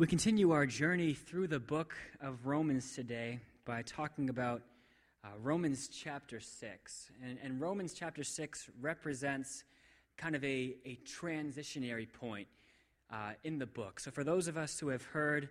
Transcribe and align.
We 0.00 0.06
continue 0.06 0.52
our 0.52 0.64
journey 0.64 1.12
through 1.12 1.48
the 1.48 1.60
book 1.60 1.94
of 2.22 2.46
Romans 2.46 2.94
today 2.94 3.38
by 3.66 3.82
talking 3.82 4.30
about 4.30 4.62
uh, 5.22 5.28
Romans 5.42 5.88
chapter 5.88 6.40
6. 6.40 7.10
And, 7.22 7.36
and, 7.44 7.60
Romans 7.60 7.92
chapter 7.92 8.24
6 8.24 8.70
represents 8.80 9.62
kind 10.16 10.34
of 10.34 10.42
a, 10.42 10.74
a 10.86 10.98
transitionary 11.04 12.10
point 12.10 12.48
uh, 13.12 13.32
in 13.44 13.58
the 13.58 13.66
book. 13.66 14.00
So, 14.00 14.10
for 14.10 14.24
those 14.24 14.48
of 14.48 14.56
us 14.56 14.78
who 14.78 14.88
have 14.88 15.04
heard 15.04 15.50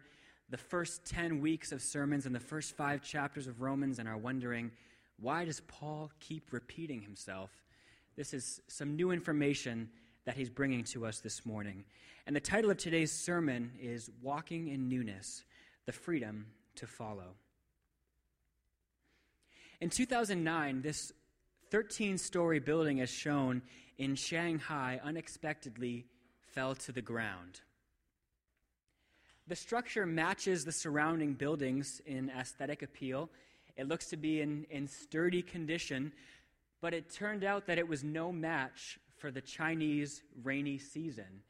the 0.49 0.57
first 0.57 1.05
10 1.05 1.41
weeks 1.41 1.71
of 1.71 1.79
sermons 1.79 2.25
and 2.25 2.33
the 2.33 2.39
first 2.39 2.75
five 2.75 3.03
chapters 3.03 3.45
of 3.45 3.61
Romans 3.61 3.99
and 3.99 4.09
are 4.09 4.17
wondering, 4.17 4.71
why 5.19 5.45
does 5.45 5.59
Paul 5.67 6.09
keep 6.19 6.51
repeating 6.51 7.03
himself? 7.03 7.51
This 8.15 8.33
is 8.33 8.61
some 8.67 8.95
new 8.95 9.11
information 9.11 9.91
that 10.29 10.37
he's 10.37 10.51
bringing 10.51 10.83
to 10.83 11.07
us 11.07 11.21
this 11.21 11.43
morning. 11.43 11.83
And 12.27 12.35
the 12.35 12.39
title 12.39 12.69
of 12.69 12.77
today's 12.77 13.11
sermon 13.11 13.71
is 13.81 14.11
Walking 14.21 14.67
in 14.67 14.87
Newness 14.87 15.43
The 15.87 15.91
Freedom 15.91 16.45
to 16.75 16.85
Follow. 16.85 17.33
In 19.81 19.89
2009, 19.89 20.83
this 20.83 21.11
13 21.71 22.19
story 22.19 22.59
building, 22.59 23.01
as 23.01 23.09
shown 23.09 23.63
in 23.97 24.13
Shanghai, 24.13 25.01
unexpectedly 25.03 26.05
fell 26.53 26.75
to 26.75 26.91
the 26.91 27.01
ground. 27.01 27.61
The 29.47 29.55
structure 29.55 30.05
matches 30.05 30.63
the 30.63 30.71
surrounding 30.71 31.33
buildings 31.33 32.03
in 32.05 32.29
aesthetic 32.39 32.83
appeal. 32.83 33.31
It 33.77 33.87
looks 33.87 34.05
to 34.09 34.15
be 34.15 34.41
in, 34.41 34.67
in 34.69 34.87
sturdy 34.87 35.41
condition, 35.41 36.13
but 36.81 36.93
it 36.93 37.11
turned 37.11 37.43
out 37.43 37.65
that 37.65 37.79
it 37.79 37.87
was 37.87 38.03
no 38.03 38.31
match 38.31 38.99
for 39.19 39.31
the 39.31 39.41
Chinese 39.41 40.23
rainy 40.43 40.77
season. 40.77 41.43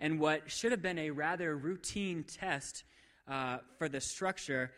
And 0.00 0.18
what 0.18 0.50
should 0.50 0.72
have 0.72 0.82
been 0.82 0.98
a 0.98 1.10
rather 1.10 1.56
routine 1.56 2.24
test 2.24 2.84
uh, 3.28 3.58
for 3.78 3.88
the 3.88 4.00
structure 4.00 4.72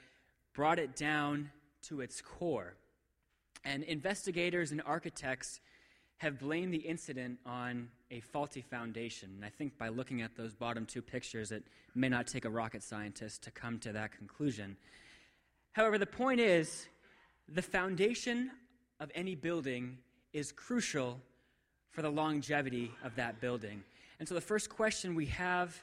brought 0.54 0.78
it 0.78 0.96
down 0.96 1.50
to 1.88 2.00
its 2.00 2.20
core. 2.20 2.74
And 3.64 3.84
investigators 3.84 4.72
and 4.72 4.82
architects 4.84 5.60
have 6.18 6.38
blamed 6.38 6.72
the 6.72 6.78
incident 6.78 7.38
on 7.46 7.88
a 8.10 8.20
faulty 8.20 8.62
foundation. 8.62 9.30
And 9.36 9.44
I 9.44 9.48
think 9.48 9.78
by 9.78 9.88
looking 9.88 10.22
at 10.22 10.36
those 10.36 10.54
bottom 10.54 10.86
two 10.86 11.02
pictures, 11.02 11.50
it 11.50 11.64
may 11.94 12.08
not 12.08 12.26
take 12.26 12.44
a 12.44 12.50
rocket 12.50 12.82
scientist 12.82 13.42
to 13.44 13.50
come 13.50 13.78
to 13.80 13.92
that 13.92 14.12
conclusion. 14.12 14.76
However, 15.72 15.98
the 15.98 16.06
point 16.06 16.40
is 16.40 16.86
the 17.48 17.62
foundation 17.62 18.50
of 19.00 19.10
any 19.14 19.34
building 19.34 19.98
is 20.32 20.52
crucial 20.52 21.20
for 21.92 22.02
the 22.02 22.10
longevity 22.10 22.90
of 23.04 23.14
that 23.16 23.40
building. 23.40 23.84
And 24.18 24.28
so 24.28 24.34
the 24.34 24.40
first 24.40 24.70
question 24.70 25.14
we 25.14 25.26
have 25.26 25.80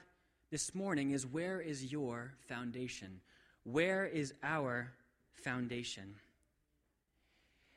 this 0.51 0.73
morning 0.73 1.11
is 1.11 1.25
where 1.25 1.61
is 1.61 1.91
your 1.91 2.33
foundation? 2.47 3.21
Where 3.63 4.05
is 4.05 4.33
our 4.43 4.91
foundation? 5.31 6.15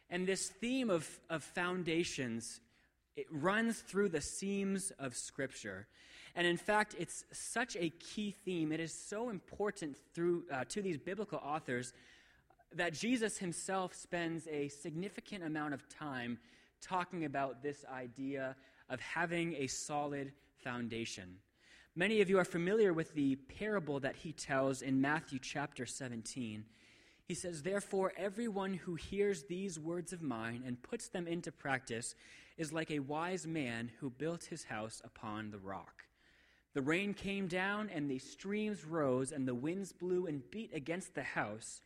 And 0.09 0.27
this 0.27 0.49
theme 0.49 0.91
of, 0.91 1.09
of 1.31 1.43
foundations, 1.43 2.61
it 3.17 3.27
runs 3.31 3.81
through 3.81 4.11
the 4.11 4.21
seams 4.21 4.93
of 4.99 5.15
Scripture. 5.15 5.87
And 6.35 6.47
in 6.47 6.57
fact, 6.57 6.95
it's 6.99 7.25
such 7.33 7.77
a 7.77 7.91
key 7.91 8.31
theme. 8.31 8.73
It 8.73 8.81
is 8.81 8.93
so 8.95 9.29
important 9.29 9.97
through, 10.15 10.45
uh, 10.53 10.65
to 10.71 10.81
these 10.81 10.97
biblical 10.97 11.39
authors 11.45 11.93
that 12.75 12.95
Jesus 12.95 13.37
himself 13.37 13.95
spends 13.95 14.49
a 14.49 14.69
significant 14.69 15.45
amount 15.45 15.75
of 15.75 15.87
time 15.89 16.39
talking 16.83 17.25
about 17.25 17.63
this 17.63 17.85
idea 17.91 18.57
of 18.91 19.01
having 19.01 19.55
a 19.55 19.67
solid 19.67 20.33
foundation. 20.63 21.37
Many 21.95 22.21
of 22.21 22.29
you 22.29 22.39
are 22.39 22.45
familiar 22.45 22.93
with 22.93 23.15
the 23.15 23.37
parable 23.37 24.01
that 24.01 24.17
he 24.17 24.33
tells 24.33 24.83
in 24.83 25.01
Matthew 25.01 25.39
chapter 25.39 25.87
17. 25.87 26.65
He 27.25 27.35
says, 27.35 27.63
Therefore, 27.63 28.13
everyone 28.17 28.75
who 28.75 28.95
hears 28.95 29.45
these 29.45 29.79
words 29.79 30.13
of 30.13 30.23
mine 30.23 30.65
and 30.67 30.83
puts 30.83 31.09
them 31.09 31.27
into 31.27 31.53
practice 31.53 32.15
is 32.57 32.73
like 32.73 32.91
a 32.91 32.99
wise 32.99 33.47
man 33.47 33.91
who 34.01 34.11
built 34.11 34.45
his 34.45 34.65
house 34.65 35.01
upon 35.05 35.51
the 35.51 35.59
rock. 35.59 36.05
The 36.75 36.83
rain 36.83 37.13
came 37.13 37.47
down, 37.47 37.91
and 37.95 38.11
the 38.11 38.19
streams 38.19 38.85
rose, 38.85 39.31
and 39.31 39.47
the 39.47 39.55
winds 39.55 39.93
blew 39.93 40.27
and 40.27 40.43
beat 40.51 40.71
against 40.75 41.15
the 41.15 41.23
house, 41.23 41.83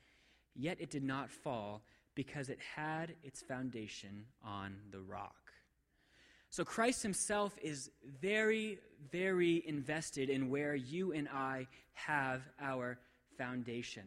yet 0.54 0.80
it 0.80 0.90
did 0.90 1.02
not 1.02 1.30
fall 1.30 1.82
because 2.16 2.48
it 2.48 2.58
had 2.74 3.14
its 3.22 3.42
foundation 3.42 4.24
on 4.42 4.74
the 4.90 5.00
rock. 5.00 5.52
So 6.50 6.64
Christ 6.64 7.02
himself 7.02 7.56
is 7.62 7.90
very, 8.20 8.78
very 9.12 9.62
invested 9.66 10.30
in 10.30 10.48
where 10.48 10.74
you 10.74 11.12
and 11.12 11.28
I 11.28 11.68
have 11.92 12.42
our 12.60 12.98
foundation. 13.36 14.04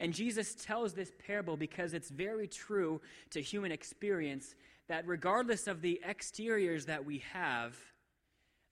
And 0.00 0.14
Jesus 0.14 0.54
tells 0.54 0.94
this 0.94 1.12
parable 1.26 1.56
because 1.56 1.92
it's 1.92 2.10
very 2.10 2.48
true 2.48 3.00
to 3.30 3.42
human 3.42 3.70
experience 3.70 4.54
that 4.88 5.06
regardless 5.06 5.66
of 5.66 5.82
the 5.82 6.00
exteriors 6.08 6.86
that 6.86 7.04
we 7.04 7.22
have, 7.32 7.76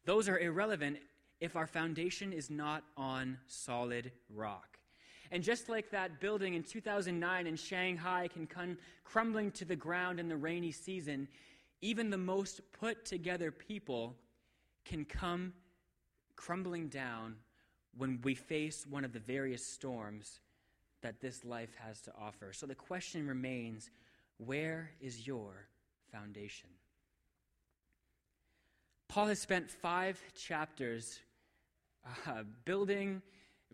those 0.07 0.29
are 0.29 0.39
irrelevant 0.39 0.99
if 1.41 1.57
our 1.57 1.67
foundation 1.67 2.33
is 2.33 2.49
not 2.49 2.83
on 2.97 3.37
solid 3.47 4.13
rock. 4.31 4.76
And 5.31 5.43
just 5.43 5.69
like 5.69 5.91
that 5.91 6.21
building 6.21 6.55
in 6.55 6.63
2009 6.63 7.47
in 7.47 7.57
Shanghai 7.57 8.29
can 8.33 8.47
come 8.47 8.79
crumbling 9.05 9.51
to 9.53 9.65
the 9.65 9.77
ground 9.77 10.21
in 10.21 10.29
the 10.29 10.37
rainy 10.37 10.73
season, 10.73 11.29
even 11.81 12.11
the 12.11 12.19
most 12.19 12.61
put 12.73 13.05
together 13.05 13.51
people 13.51 14.15
can 14.85 15.05
come 15.05 15.53
crumbling 16.37 16.89
down 16.89 17.37
when 17.97 18.21
we 18.23 18.35
face 18.35 18.87
one 18.89 19.05
of 19.05 19.13
the 19.13 19.19
various 19.19 19.65
storms 19.65 20.41
that 21.03 21.21
this 21.21 21.45
life 21.45 21.75
has 21.79 22.01
to 22.03 22.13
offer. 22.21 22.53
So 22.53 22.67
the 22.67 22.75
question 22.75 23.27
remains 23.27 23.91
where 24.39 24.91
is 25.01 25.27
your 25.27 25.67
foundation? 26.13 26.69
Paul 29.09 29.29
has 29.29 29.39
spent 29.39 29.71
five 29.71 30.21
chapters 30.35 31.21
uh, 32.27 32.43
building 32.65 33.23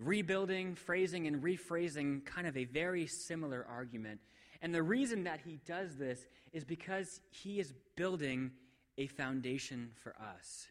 rebuilding, 0.07 0.75
phrasing, 0.75 1.27
and 1.27 1.43
rephrasing 1.43 2.25
kind 2.25 2.47
of 2.47 2.57
a 2.57 2.65
very 2.65 3.07
similar 3.07 3.67
argument. 3.69 4.21
And 4.61 4.75
the 4.75 4.83
reason 4.83 5.25
that 5.25 5.41
he 5.45 5.59
does 5.67 5.97
this 5.97 6.27
is 6.53 6.65
because 6.65 7.21
he 7.31 7.59
is 7.59 7.73
building 7.97 8.53
a 8.99 9.07
foundation 9.07 9.91
for 10.03 10.15
us. 10.39 10.69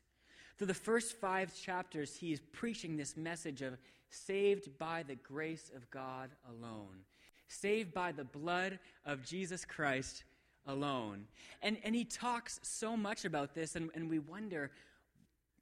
Through 0.58 0.68
the 0.68 0.74
first 0.74 1.20
five 1.20 1.54
chapters, 1.56 2.16
he 2.16 2.32
is 2.32 2.40
preaching 2.52 2.96
this 2.96 3.18
message 3.18 3.62
of 3.62 3.78
saved 4.10 4.78
by 4.78 5.04
the 5.04 5.16
grace 5.16 5.72
of 5.76 5.90
God 5.90 6.30
alone, 6.50 7.04
saved 7.48 7.94
by 7.94 8.12
the 8.12 8.24
blood 8.24 8.80
of 9.06 9.26
Jesus 9.26 9.66
Christ 9.66 10.24
alone. 10.68 11.26
And, 11.62 11.78
and 11.84 11.96
he 11.96 12.06
talks 12.06 12.60
so 12.62 12.96
much 12.96 13.26
about 13.26 13.56
this, 13.56 13.76
and, 13.76 13.90
and 13.96 14.10
we 14.10 14.20
wonder, 14.20 14.72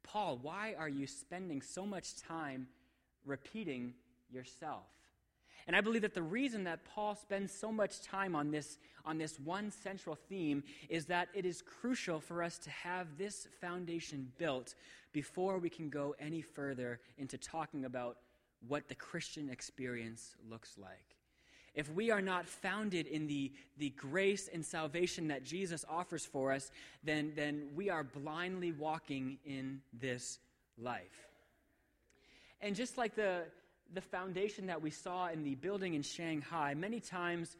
Paul, 0.02 0.38
why 0.42 0.74
are 0.78 0.88
you 0.88 1.06
spending 1.06 1.62
so 1.62 1.86
much 1.86 2.16
time 2.16 2.66
repeating 3.24 3.94
yourself. 4.30 4.86
And 5.66 5.76
I 5.76 5.80
believe 5.80 6.02
that 6.02 6.14
the 6.14 6.22
reason 6.22 6.64
that 6.64 6.84
Paul 6.84 7.14
spends 7.14 7.52
so 7.52 7.70
much 7.70 8.02
time 8.02 8.34
on 8.34 8.50
this, 8.50 8.78
on 9.04 9.18
this 9.18 9.38
one 9.38 9.70
central 9.70 10.16
theme 10.16 10.64
is 10.88 11.06
that 11.06 11.28
it 11.34 11.44
is 11.44 11.62
crucial 11.62 12.20
for 12.20 12.42
us 12.42 12.58
to 12.58 12.70
have 12.70 13.06
this 13.18 13.46
foundation 13.60 14.32
built 14.38 14.74
before 15.12 15.58
we 15.58 15.68
can 15.68 15.88
go 15.88 16.14
any 16.18 16.40
further 16.40 17.00
into 17.18 17.36
talking 17.36 17.84
about 17.84 18.16
what 18.66 18.88
the 18.88 18.94
Christian 18.94 19.48
experience 19.48 20.34
looks 20.48 20.76
like. 20.78 21.16
If 21.74 21.92
we 21.92 22.10
are 22.10 22.20
not 22.20 22.46
founded 22.46 23.06
in 23.06 23.26
the, 23.26 23.52
the 23.78 23.90
grace 23.90 24.48
and 24.52 24.64
salvation 24.64 25.28
that 25.28 25.44
Jesus 25.44 25.84
offers 25.88 26.26
for 26.26 26.52
us, 26.52 26.72
then, 27.04 27.32
then 27.36 27.68
we 27.76 27.90
are 27.90 28.02
blindly 28.02 28.72
walking 28.72 29.38
in 29.44 29.80
this 29.92 30.40
life. 30.76 31.29
And 32.60 32.76
just 32.76 32.98
like 32.98 33.14
the, 33.14 33.44
the 33.94 34.00
foundation 34.00 34.66
that 34.66 34.80
we 34.80 34.90
saw 34.90 35.28
in 35.28 35.42
the 35.42 35.54
building 35.54 35.94
in 35.94 36.02
Shanghai, 36.02 36.74
many 36.74 37.00
times, 37.00 37.56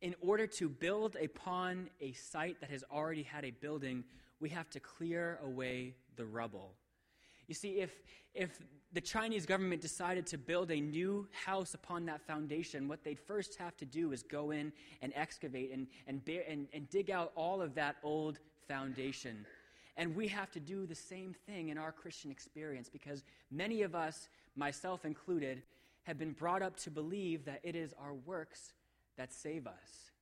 in 0.00 0.14
order 0.20 0.46
to 0.46 0.68
build 0.68 1.16
upon 1.16 1.90
a 2.00 2.12
site 2.12 2.60
that 2.60 2.70
has 2.70 2.84
already 2.92 3.24
had 3.24 3.44
a 3.44 3.50
building, 3.50 4.04
we 4.40 4.48
have 4.50 4.70
to 4.70 4.80
clear 4.80 5.40
away 5.42 5.94
the 6.16 6.24
rubble. 6.24 6.72
You 7.48 7.54
see, 7.54 7.80
if, 7.80 7.90
if 8.34 8.60
the 8.92 9.00
Chinese 9.00 9.44
government 9.44 9.82
decided 9.82 10.26
to 10.26 10.38
build 10.38 10.70
a 10.70 10.80
new 10.80 11.26
house 11.44 11.74
upon 11.74 12.06
that 12.06 12.20
foundation, 12.20 12.86
what 12.86 13.02
they'd 13.02 13.18
first 13.18 13.56
have 13.56 13.76
to 13.78 13.84
do 13.84 14.12
is 14.12 14.22
go 14.22 14.52
in 14.52 14.72
and 15.02 15.12
excavate 15.16 15.72
and, 15.72 15.88
and, 16.06 16.24
bear, 16.24 16.44
and, 16.48 16.68
and 16.72 16.88
dig 16.90 17.10
out 17.10 17.32
all 17.34 17.60
of 17.60 17.74
that 17.74 17.96
old 18.04 18.38
foundation 18.68 19.44
and 19.98 20.14
we 20.14 20.28
have 20.28 20.50
to 20.52 20.60
do 20.60 20.86
the 20.86 20.94
same 20.94 21.34
thing 21.46 21.68
in 21.68 21.76
our 21.76 21.90
Christian 21.90 22.30
experience 22.30 22.88
because 22.88 23.24
many 23.50 23.82
of 23.82 23.96
us, 23.96 24.28
myself 24.54 25.04
included, 25.04 25.62
have 26.04 26.18
been 26.18 26.32
brought 26.32 26.62
up 26.62 26.76
to 26.78 26.90
believe 26.90 27.44
that 27.44 27.60
it 27.64 27.74
is 27.74 27.92
our 28.00 28.14
works 28.14 28.72
that 29.16 29.32
save 29.32 29.66
us. 29.66 30.12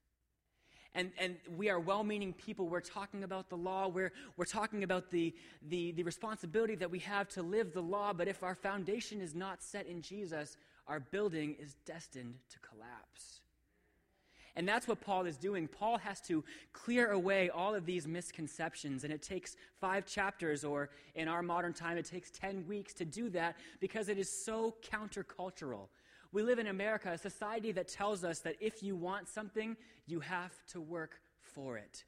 And, 0.94 1.10
and 1.18 1.36
we 1.58 1.68
are 1.68 1.78
well 1.78 2.02
meaning 2.02 2.32
people. 2.32 2.68
We're 2.68 2.80
talking 2.80 3.22
about 3.22 3.50
the 3.50 3.56
law. 3.56 3.86
We're, 3.86 4.12
we're 4.38 4.46
talking 4.46 4.82
about 4.82 5.10
the, 5.10 5.34
the, 5.68 5.92
the 5.92 6.02
responsibility 6.02 6.74
that 6.76 6.90
we 6.90 7.00
have 7.00 7.28
to 7.30 7.42
live 7.42 7.74
the 7.74 7.82
law. 7.82 8.14
But 8.14 8.28
if 8.28 8.42
our 8.42 8.54
foundation 8.54 9.20
is 9.20 9.34
not 9.34 9.62
set 9.62 9.86
in 9.86 10.00
Jesus, 10.00 10.56
our 10.88 11.00
building 11.00 11.54
is 11.60 11.76
destined 11.84 12.36
to 12.48 12.58
collapse. 12.60 13.42
And 14.56 14.66
that's 14.66 14.88
what 14.88 15.02
Paul 15.02 15.26
is 15.26 15.36
doing. 15.36 15.68
Paul 15.68 15.98
has 15.98 16.20
to 16.22 16.42
clear 16.72 17.12
away 17.12 17.50
all 17.50 17.74
of 17.74 17.84
these 17.84 18.08
misconceptions, 18.08 19.04
and 19.04 19.12
it 19.12 19.22
takes 19.22 19.54
five 19.80 20.06
chapters, 20.06 20.64
or 20.64 20.88
in 21.14 21.28
our 21.28 21.42
modern 21.42 21.74
time, 21.74 21.98
it 21.98 22.06
takes 22.06 22.30
10 22.30 22.66
weeks 22.66 22.94
to 22.94 23.04
do 23.04 23.28
that 23.30 23.56
because 23.80 24.08
it 24.08 24.18
is 24.18 24.30
so 24.44 24.74
countercultural. 24.90 25.88
We 26.32 26.42
live 26.42 26.58
in 26.58 26.68
America, 26.68 27.12
a 27.12 27.18
society 27.18 27.70
that 27.72 27.88
tells 27.88 28.24
us 28.24 28.40
that 28.40 28.56
if 28.60 28.82
you 28.82 28.96
want 28.96 29.28
something, 29.28 29.76
you 30.06 30.20
have 30.20 30.52
to 30.68 30.80
work 30.80 31.20
for 31.40 31.76
it. 31.76 32.04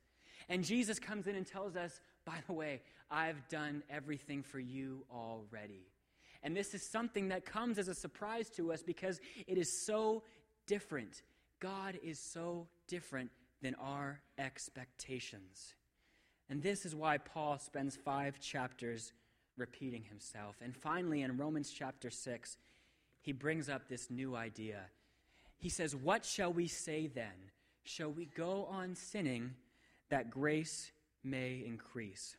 And 0.49 0.65
Jesus 0.65 0.99
comes 0.99 1.27
in 1.27 1.37
and 1.37 1.47
tells 1.47 1.77
us, 1.77 2.00
by 2.25 2.37
the 2.47 2.53
way, 2.55 2.81
I've 3.11 3.47
done 3.49 3.83
everything 3.91 4.43
for 4.43 4.59
you 4.59 5.05
already. 5.12 5.87
And 6.43 6.56
this 6.56 6.75
is 6.75 6.83
something 6.83 7.29
that 7.29 7.45
comes 7.45 7.79
as 7.79 7.89
a 7.89 7.95
surprise 7.95 8.49
to 8.50 8.73
us 8.73 8.83
because 8.83 9.21
it 9.47 9.59
is 9.59 9.85
so 9.85 10.23
different. 10.67 11.23
God 11.61 11.99
is 12.03 12.19
so 12.19 12.67
different 12.87 13.31
than 13.63 13.75
our 13.77 14.21
expectations. 14.39 15.75
And 16.49 16.63
this 16.63 16.87
is 16.87 16.95
why 16.95 17.19
Paul 17.19 17.59
spends 17.59 17.97
five 17.97 18.41
chapters 18.41 19.13
repeating 19.57 20.05
himself. 20.05 20.57
And 20.63 20.75
finally, 20.75 21.23
in 21.23 21.37
Romans 21.37 21.71
chapter 21.71 22.11
6, 22.11 22.57
he 23.21 23.33
brings 23.33 23.69
up 23.69 23.89
this 23.89 24.11
new 24.11 24.37
idea. 24.37 24.85
He 25.59 25.69
says, 25.69 25.95
What 25.95 26.25
shall 26.25 26.53
we 26.53 26.69
say 26.69 27.09
then? 27.09 27.51
Shall 27.85 28.11
we 28.11 28.27
go 28.27 28.67
on 28.71 28.95
sinning 28.95 29.55
that 30.09 30.31
grace 30.31 30.93
may 31.25 31.63
increase? 31.67 32.37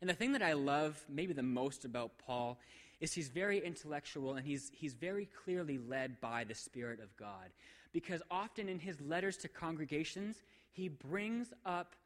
And 0.00 0.08
the 0.08 0.14
thing 0.14 0.32
that 0.32 0.42
I 0.42 0.54
love 0.54 1.04
maybe 1.08 1.32
the 1.32 1.42
most 1.42 1.84
about 1.84 2.18
Paul 2.18 2.58
is 3.00 3.12
he's 3.12 3.28
very 3.28 3.64
intellectual 3.64 4.34
and 4.34 4.46
he's, 4.46 4.70
he's 4.74 4.94
very 4.94 5.28
clearly 5.44 5.78
led 5.78 6.20
by 6.20 6.44
the 6.44 6.54
Spirit 6.54 7.00
of 7.00 7.14
God. 7.16 7.50
Because 7.96 8.20
often 8.30 8.68
in 8.68 8.78
his 8.78 9.00
letters 9.00 9.38
to 9.38 9.48
congregations, 9.48 10.42
he 10.70 10.86
brings 10.86 11.54
up 11.64 11.96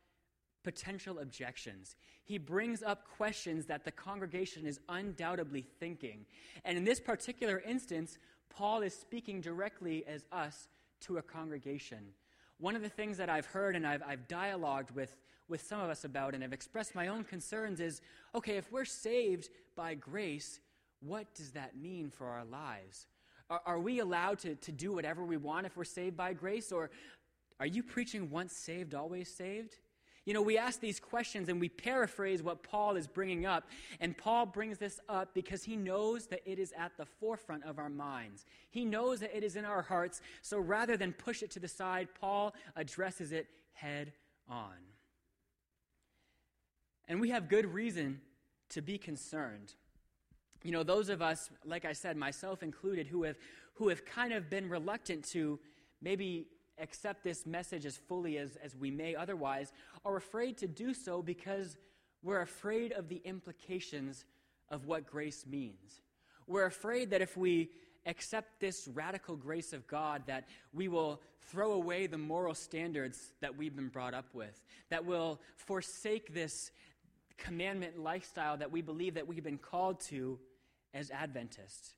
potential 0.63 1.19
objections. 1.19 1.97
He 2.23 2.39
brings 2.39 2.85
up 2.85 3.09
questions 3.17 3.67
that 3.67 3.85
the 3.85 3.91
congregation 3.91 4.67
is 4.67 4.79
undoubtedly 4.89 5.67
thinking. 5.81 6.27
And 6.65 6.79
in 6.79 6.85
this 6.85 7.01
particular 7.01 7.61
instance, 7.67 8.19
Paul 8.51 8.83
is 8.83 8.95
speaking 8.95 9.41
directly 9.41 10.05
as 10.07 10.27
us 10.31 10.69
to 11.01 11.19
a 11.19 11.23
congregation. 11.23 12.15
One 12.59 12.77
of 12.77 12.83
the 12.83 12.89
things 12.89 13.17
that 13.17 13.29
I've 13.29 13.47
heard 13.47 13.75
and 13.75 13.85
I've, 13.85 14.05
I've 14.07 14.29
dialogued 14.29 14.93
with, 14.93 15.17
with 15.49 15.61
some 15.61 15.81
of 15.81 15.91
us 15.91 16.05
about 16.05 16.37
and 16.37 16.45
I've 16.45 16.53
expressed 16.53 16.95
my 16.95 17.09
own 17.09 17.25
concerns 17.25 17.81
is 17.81 18.01
okay, 18.33 18.57
if 18.57 18.71
we're 18.71 18.85
saved 18.85 19.49
by 19.75 19.95
grace, 19.95 20.61
what 21.01 21.35
does 21.35 21.51
that 21.51 21.77
mean 21.77 22.11
for 22.11 22.29
our 22.29 22.45
lives? 22.45 23.09
Are, 23.51 23.61
are 23.67 23.79
we 23.79 23.99
allowed 23.99 24.39
to, 24.41 24.55
to 24.55 24.73
do 24.73 24.93
whatever 24.93 25.25
we 25.25 25.37
want 25.37 25.67
if 25.67 25.77
we're 25.77 25.85
saved 25.85 26.17
by 26.17 26.33
grace? 26.33 26.73
Or 26.73 26.91
are 27.59 27.67
you 27.67 27.83
preaching 27.83 28.31
once 28.31 28.55
saved, 28.55 28.95
always 28.95 29.29
saved? 29.29 29.77
You 30.27 30.35
know, 30.35 30.43
we 30.43 30.59
ask 30.59 30.81
these 30.81 31.01
questions 31.01 31.49
and 31.49 31.61
we 31.61 31.69
paraphrase 31.69 32.43
what 32.43 32.63
Paul 32.63 32.97
is 32.97 33.07
bringing 33.07 33.47
up. 33.47 33.69
And 34.01 34.17
Paul 34.17 34.47
brings 34.47 34.79
this 34.79 35.01
up 35.09 35.35
because 35.35 35.65
he 35.65 35.77
knows 35.77 36.27
that 36.27 36.41
it 36.45 36.59
is 36.59 36.73
at 36.79 36.93
the 36.97 37.07
forefront 37.07 37.65
of 37.65 37.79
our 37.79 37.89
minds. 37.89 38.45
He 38.71 38.85
knows 38.85 39.21
that 39.21 39.37
it 39.37 39.43
is 39.43 39.57
in 39.57 39.65
our 39.65 39.83
hearts. 39.83 40.21
So 40.43 40.59
rather 40.59 40.97
than 40.97 41.13
push 41.13 41.43
it 41.43 41.51
to 41.53 41.61
the 41.61 41.69
side, 41.69 42.09
Paul 42.21 42.55
addresses 42.77 43.33
it 43.33 43.49
head 43.73 44.13
on. 44.49 44.75
And 47.09 47.21
we 47.21 47.31
have 47.31 47.49
good 47.49 47.73
reason 47.75 48.21
to 48.69 48.83
be 48.83 48.99
concerned. 48.99 49.75
You 50.63 50.73
know, 50.73 50.83
those 50.83 51.09
of 51.09 51.23
us, 51.23 51.51
like 51.65 51.85
I 51.85 51.93
said, 51.93 52.17
myself 52.17 52.63
included, 52.63 53.07
who 53.07 53.23
have, 53.23 53.37
who 53.75 53.89
have 53.89 54.05
kind 54.05 54.33
of 54.33 54.51
been 54.51 54.69
reluctant 54.69 55.25
to 55.31 55.59
maybe 56.03 56.47
accept 56.79 57.25
this 57.25 57.47
message 57.47 57.87
as 57.87 57.97
fully 57.97 58.39
as, 58.39 58.57
as 58.63 58.77
we 58.77 58.91
may 58.91 59.15
otherwise, 59.15 59.73
are 60.05 60.17
afraid 60.17 60.59
to 60.59 60.67
do 60.67 60.93
so 60.93 61.23
because 61.23 61.77
we're 62.23 62.41
afraid 62.43 62.93
of 62.93 63.09
the 63.09 63.21
implications 63.25 64.25
of 64.71 64.87
what 64.87 65.07
grace 65.07 65.47
means. 65.47 66.03
We're 66.47 66.67
afraid 66.67 67.11
that 67.11 67.23
if 67.23 67.37
we 67.37 67.71
accept 68.07 68.61
this 68.61 68.89
radical 68.89 69.37
grace 69.37 69.73
of 69.73 69.87
God, 69.87 70.23
that 70.27 70.49
we 70.73 70.89
will 70.89 71.21
throw 71.43 71.73
away 71.73 72.07
the 72.07 72.19
moral 72.19 72.55
standards 72.55 73.33
that 73.41 73.57
we've 73.57 73.75
been 73.75 73.89
brought 73.89 74.15
up 74.15 74.27
with, 74.35 74.61
that 74.91 75.05
we'll 75.05 75.41
forsake 75.57 76.35
this 76.35 76.71
commandment 77.37 77.99
lifestyle 77.99 78.57
that 78.57 78.71
we 78.71 78.83
believe 78.83 79.15
that 79.15 79.27
we've 79.27 79.43
been 79.43 79.59
called 79.59 79.99
to 80.01 80.39
as 80.95 81.11
Adventists. 81.11 81.95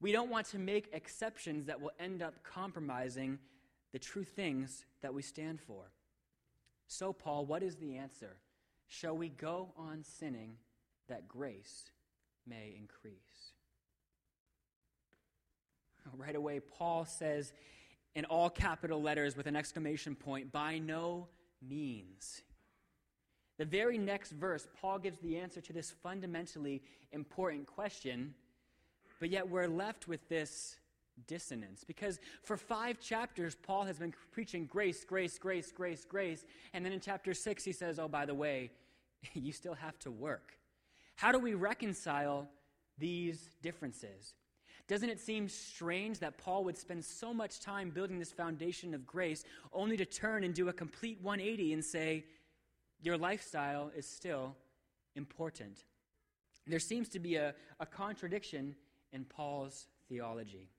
We 0.00 0.12
don't 0.12 0.30
want 0.30 0.46
to 0.48 0.58
make 0.58 0.88
exceptions 0.92 1.66
that 1.66 1.80
will 1.80 1.92
end 2.00 2.22
up 2.22 2.42
compromising 2.42 3.38
the 3.92 3.98
true 3.98 4.24
things 4.24 4.84
that 5.02 5.14
we 5.14 5.22
stand 5.22 5.60
for. 5.60 5.92
So, 6.86 7.12
Paul, 7.12 7.46
what 7.46 7.62
is 7.62 7.76
the 7.76 7.96
answer? 7.96 8.36
Shall 8.88 9.16
we 9.16 9.28
go 9.28 9.72
on 9.76 10.02
sinning 10.02 10.56
that 11.08 11.28
grace 11.28 11.90
may 12.46 12.74
increase? 12.78 13.52
Right 16.16 16.34
away, 16.34 16.60
Paul 16.60 17.04
says 17.04 17.52
in 18.14 18.24
all 18.24 18.50
capital 18.50 19.00
letters 19.00 19.36
with 19.36 19.46
an 19.46 19.56
exclamation 19.56 20.14
point, 20.14 20.52
by 20.52 20.78
no 20.78 21.28
means. 21.66 22.42
The 23.62 23.66
very 23.66 23.96
next 23.96 24.32
verse, 24.32 24.66
Paul 24.80 24.98
gives 24.98 25.20
the 25.20 25.36
answer 25.36 25.60
to 25.60 25.72
this 25.72 25.88
fundamentally 26.02 26.82
important 27.12 27.64
question, 27.68 28.34
but 29.20 29.30
yet 29.30 29.48
we're 29.48 29.68
left 29.68 30.08
with 30.08 30.28
this 30.28 30.80
dissonance. 31.28 31.84
Because 31.84 32.18
for 32.42 32.56
five 32.56 32.98
chapters, 32.98 33.54
Paul 33.54 33.84
has 33.84 34.00
been 34.00 34.12
preaching 34.32 34.66
grace, 34.66 35.04
grace, 35.04 35.38
grace, 35.38 35.70
grace, 35.70 36.04
grace. 36.04 36.44
And 36.74 36.84
then 36.84 36.92
in 36.92 36.98
chapter 36.98 37.34
six, 37.34 37.62
he 37.62 37.70
says, 37.70 38.00
Oh, 38.00 38.08
by 38.08 38.26
the 38.26 38.34
way, 38.34 38.72
you 39.32 39.52
still 39.52 39.74
have 39.74 39.96
to 40.00 40.10
work. 40.10 40.58
How 41.14 41.30
do 41.30 41.38
we 41.38 41.54
reconcile 41.54 42.48
these 42.98 43.48
differences? 43.62 44.34
Doesn't 44.88 45.08
it 45.08 45.20
seem 45.20 45.48
strange 45.48 46.18
that 46.18 46.36
Paul 46.36 46.64
would 46.64 46.76
spend 46.76 47.04
so 47.04 47.32
much 47.32 47.60
time 47.60 47.90
building 47.90 48.18
this 48.18 48.32
foundation 48.32 48.92
of 48.92 49.06
grace 49.06 49.44
only 49.72 49.96
to 49.98 50.04
turn 50.04 50.42
and 50.42 50.52
do 50.52 50.68
a 50.68 50.72
complete 50.72 51.20
180 51.22 51.74
and 51.74 51.84
say, 51.84 52.24
Your 53.02 53.18
lifestyle 53.18 53.90
is 53.94 54.06
still 54.06 54.56
important? 55.16 55.84
There 56.66 56.78
seems 56.78 57.08
to 57.10 57.18
be 57.18 57.34
a, 57.34 57.54
a 57.80 57.86
contradiction 57.86 58.76
in 59.12 59.24
Paul's 59.24 59.86
theology. 60.08 60.70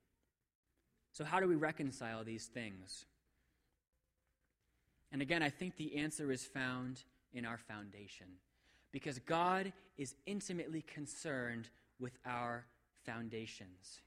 So, 1.11 1.23
how 1.23 1.39
do 1.39 1.47
we 1.47 1.55
reconcile 1.55 2.23
these 2.23 2.45
things? 2.45 3.05
And 5.11 5.21
again, 5.21 5.43
I 5.43 5.49
think 5.49 5.75
the 5.75 5.97
answer 5.97 6.31
is 6.31 6.43
found 6.43 7.03
in 7.33 7.45
our 7.45 7.57
foundation. 7.57 8.27
Because 8.91 9.19
God 9.19 9.73
is 9.97 10.15
intimately 10.25 10.81
concerned 10.81 11.69
with 11.99 12.17
our 12.25 12.65
foundations. 13.05 14.01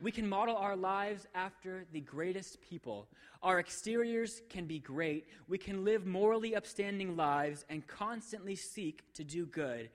We 0.00 0.12
can 0.12 0.28
model 0.28 0.56
our 0.56 0.76
lives 0.76 1.26
after 1.34 1.84
the 1.92 2.00
greatest 2.00 2.60
people. 2.60 3.08
Our 3.42 3.58
exteriors 3.58 4.42
can 4.48 4.66
be 4.66 4.78
great. 4.78 5.26
We 5.48 5.58
can 5.58 5.84
live 5.84 6.06
morally 6.06 6.54
upstanding 6.54 7.16
lives 7.16 7.64
and 7.68 7.86
constantly 7.86 8.54
seek 8.54 9.12
to 9.14 9.24
do 9.24 9.46
good. 9.46 9.90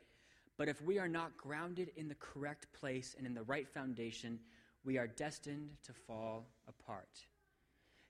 But 0.58 0.68
if 0.68 0.82
we 0.82 1.00
are 1.00 1.08
not 1.08 1.38
grounded 1.38 1.92
in 1.96 2.10
the 2.10 2.16
correct 2.16 2.68
place 2.74 3.16
and 3.18 3.26
in 3.26 3.34
the 3.34 3.44
right 3.44 3.68
foundation, 3.68 4.40
we 4.84 4.98
are 4.98 5.08
destined 5.08 5.70
to 5.86 5.94
fall 5.94 6.48
apart. 6.68 7.26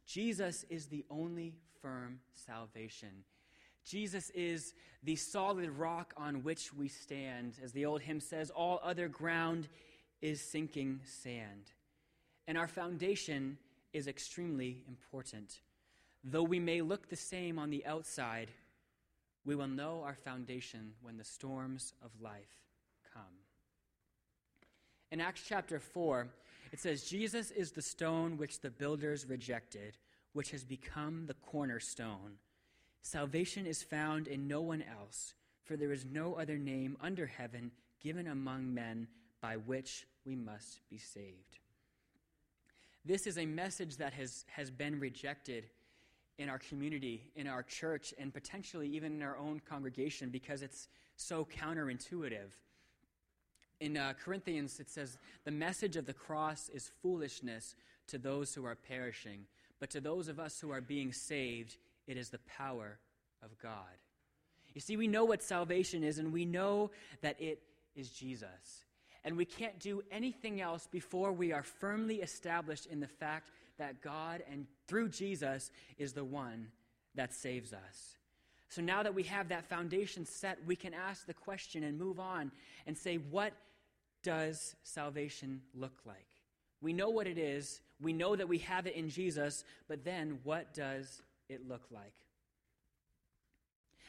Jesus 0.06 0.66
is 0.70 0.88
the 0.88 1.06
only 1.12 1.54
firm 1.82 2.20
salvation. 2.34 3.24
Jesus 3.86 4.30
is 4.32 4.74
the 5.04 5.16
solid 5.16 5.70
rock 5.70 6.14
on 6.18 6.44
which 6.44 6.74
we 6.74 6.88
stand. 6.88 7.54
As 7.64 7.72
the 7.72 7.86
old 7.86 8.02
hymn 8.02 8.20
says, 8.20 8.50
all 8.50 8.80
other 8.82 9.08
ground 9.08 9.68
is 10.22 10.42
sinking 10.42 11.02
sand. 11.06 11.72
And 12.48 12.58
our 12.58 12.68
foundation 12.68 13.58
is 13.94 14.08
extremely 14.08 14.84
important. 14.88 15.60
Though 16.24 16.44
we 16.44 16.60
may 16.60 16.82
look 16.82 17.10
the 17.10 17.16
same 17.16 17.60
on 17.60 17.70
the 17.70 17.86
outside, 17.86 18.50
we 19.46 19.56
will 19.56 19.68
know 19.68 20.04
our 20.04 20.16
foundation 20.16 20.94
when 21.02 21.18
the 21.18 21.24
storms 21.24 21.94
of 22.04 22.12
life 22.22 22.56
come. 23.14 23.24
In 25.12 25.22
Acts 25.22 25.44
chapter 25.48 25.80
4, 25.80 26.28
it 26.72 26.80
says, 26.80 27.04
Jesus 27.04 27.52
is 27.52 27.72
the 27.72 27.82
stone 27.82 28.38
which 28.38 28.62
the 28.62 28.72
builders 28.72 29.28
rejected, 29.28 29.98
which 30.34 30.52
has 30.52 30.64
become 30.64 31.26
the 31.28 31.36
cornerstone. 31.36 32.40
Salvation 33.04 33.66
is 33.66 33.84
found 33.84 34.28
in 34.28 34.48
no 34.48 34.62
one 34.62 34.82
else, 34.82 35.34
for 35.66 35.78
there 35.78 35.92
is 35.92 36.06
no 36.06 36.36
other 36.36 36.58
name 36.58 36.98
under 37.02 37.28
heaven 37.28 37.72
given 38.02 38.28
among 38.28 38.74
men 38.74 39.08
by 39.42 39.56
which 39.56 40.08
we 40.26 40.36
must 40.36 40.80
be 40.90 40.98
saved. 40.98 41.60
This 43.06 43.28
is 43.28 43.38
a 43.38 43.46
message 43.46 43.98
that 43.98 44.14
has, 44.14 44.46
has 44.48 44.72
been 44.72 45.00
rejected 45.00 45.66
in 46.38 46.50
our 46.50 46.58
community, 46.58 47.24
in 47.36 47.48
our 47.48 47.64
church, 47.64 48.14
and 48.18 48.34
potentially 48.34 48.88
even 48.88 49.14
in 49.14 49.22
our 49.22 49.38
own 49.38 49.62
congregation 49.70 50.30
because 50.30 50.62
it's 50.62 50.88
so 51.16 51.46
counterintuitive. 51.46 52.52
In 53.80 53.98
uh, 53.98 54.14
Corinthians, 54.24 54.80
it 54.80 54.90
says, 54.90 55.18
The 55.44 55.52
message 55.52 55.98
of 55.98 56.06
the 56.06 56.14
cross 56.14 56.70
is 56.70 56.92
foolishness 57.02 57.76
to 58.08 58.18
those 58.18 58.54
who 58.54 58.66
are 58.66 58.76
perishing, 58.76 59.46
but 59.80 59.90
to 59.92 60.00
those 60.00 60.28
of 60.28 60.40
us 60.40 60.60
who 60.60 60.72
are 60.72 60.82
being 60.82 61.12
saved, 61.12 61.78
it 62.08 62.18
is 62.18 62.30
the 62.30 62.40
power 62.40 63.00
of 63.44 63.58
God. 63.60 63.98
You 64.74 64.82
see, 64.82 64.98
we 64.98 65.08
know 65.08 65.26
what 65.26 65.44
salvation 65.44 66.04
is, 66.04 66.18
and 66.18 66.34
we 66.34 66.46
know 66.46 66.92
that 67.22 67.40
it 67.40 67.62
is 67.96 68.10
Jesus. 68.10 68.86
And 69.26 69.38
we 69.38 69.46
can't 69.46 69.80
do 69.80 70.04
anything 70.12 70.60
else 70.60 70.88
before 70.92 71.32
we 71.32 71.54
are 71.54 71.64
firmly 71.64 72.22
established 72.22 72.88
in 72.88 73.00
the 73.00 73.08
fact 73.08 73.52
that 73.78 74.02
God 74.02 74.44
and 74.52 74.68
through 74.88 75.10
Jesus 75.10 75.72
is 75.98 76.14
the 76.14 76.26
one 76.26 76.68
that 77.16 77.34
saves 77.34 77.74
us. 77.74 78.18
So 78.70 78.82
now 78.82 79.04
that 79.04 79.14
we 79.14 79.24
have 79.24 79.50
that 79.50 79.66
foundation 79.66 80.26
set, 80.26 80.58
we 80.66 80.76
can 80.76 80.94
ask 80.94 81.26
the 81.26 81.34
question 81.34 81.84
and 81.84 81.98
move 81.98 82.20
on 82.20 82.52
and 82.88 82.98
say, 82.98 83.18
what 83.18 83.54
does 84.24 84.76
salvation 84.84 85.62
look 85.76 85.94
like? 86.06 86.26
We 86.82 86.92
know 86.92 87.10
what 87.10 87.28
it 87.28 87.38
is, 87.38 87.82
we 88.02 88.14
know 88.14 88.36
that 88.36 88.50
we 88.50 88.58
have 88.60 88.88
it 88.88 88.96
in 88.96 89.10
Jesus, 89.10 89.64
but 89.88 90.04
then 90.04 90.40
what 90.44 90.74
does 90.74 91.22
it 91.50 91.68
look 91.68 91.84
like? 91.92 92.14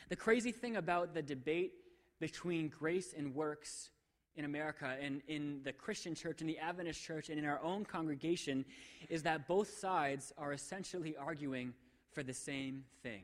The 0.08 0.16
crazy 0.16 0.50
thing 0.50 0.76
about 0.76 1.14
the 1.14 1.22
debate 1.22 1.72
between 2.18 2.68
grace 2.68 3.14
and 3.16 3.34
works 3.34 3.90
in 4.36 4.44
America 4.44 4.96
and 5.00 5.22
in 5.28 5.60
the 5.64 5.72
Christian 5.72 6.14
church, 6.14 6.40
in 6.40 6.46
the 6.46 6.58
Adventist 6.58 7.02
church, 7.02 7.28
and 7.28 7.38
in 7.38 7.44
our 7.44 7.62
own 7.62 7.84
congregation 7.84 8.64
is 9.08 9.22
that 9.22 9.46
both 9.46 9.78
sides 9.78 10.32
are 10.36 10.52
essentially 10.52 11.16
arguing 11.16 11.72
for 12.12 12.22
the 12.22 12.34
same 12.34 12.84
thing. 13.02 13.22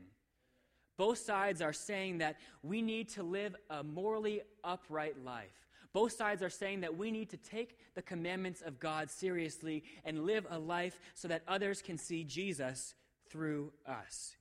Both 0.97 1.19
sides 1.19 1.61
are 1.61 1.73
saying 1.73 2.19
that 2.19 2.37
we 2.61 2.81
need 2.81 3.09
to 3.09 3.23
live 3.23 3.55
a 3.69 3.83
morally 3.83 4.41
upright 4.63 5.23
life. 5.23 5.67
Both 5.93 6.13
sides 6.13 6.41
are 6.41 6.49
saying 6.49 6.81
that 6.81 6.95
we 6.95 7.11
need 7.11 7.29
to 7.31 7.37
take 7.37 7.77
the 7.95 8.01
commandments 8.01 8.61
of 8.61 8.79
God 8.79 9.09
seriously 9.09 9.83
and 10.05 10.25
live 10.25 10.45
a 10.49 10.59
life 10.59 10.99
so 11.15 11.27
that 11.27 11.43
others 11.47 11.81
can 11.81 11.97
see 11.97 12.23
Jesus 12.23 12.93
through 13.29 13.73
us. 13.85 14.35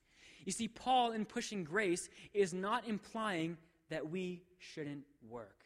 You 0.45 0.53
see, 0.53 0.69
Paul, 0.69 1.13
in 1.13 1.25
pushing 1.25 1.65
grace, 1.65 2.09
is 2.33 2.55
not 2.55 2.87
implying 2.87 3.57
that 3.89 4.11
we 4.11 4.43
shouldn't 4.59 5.05
work. 5.29 5.60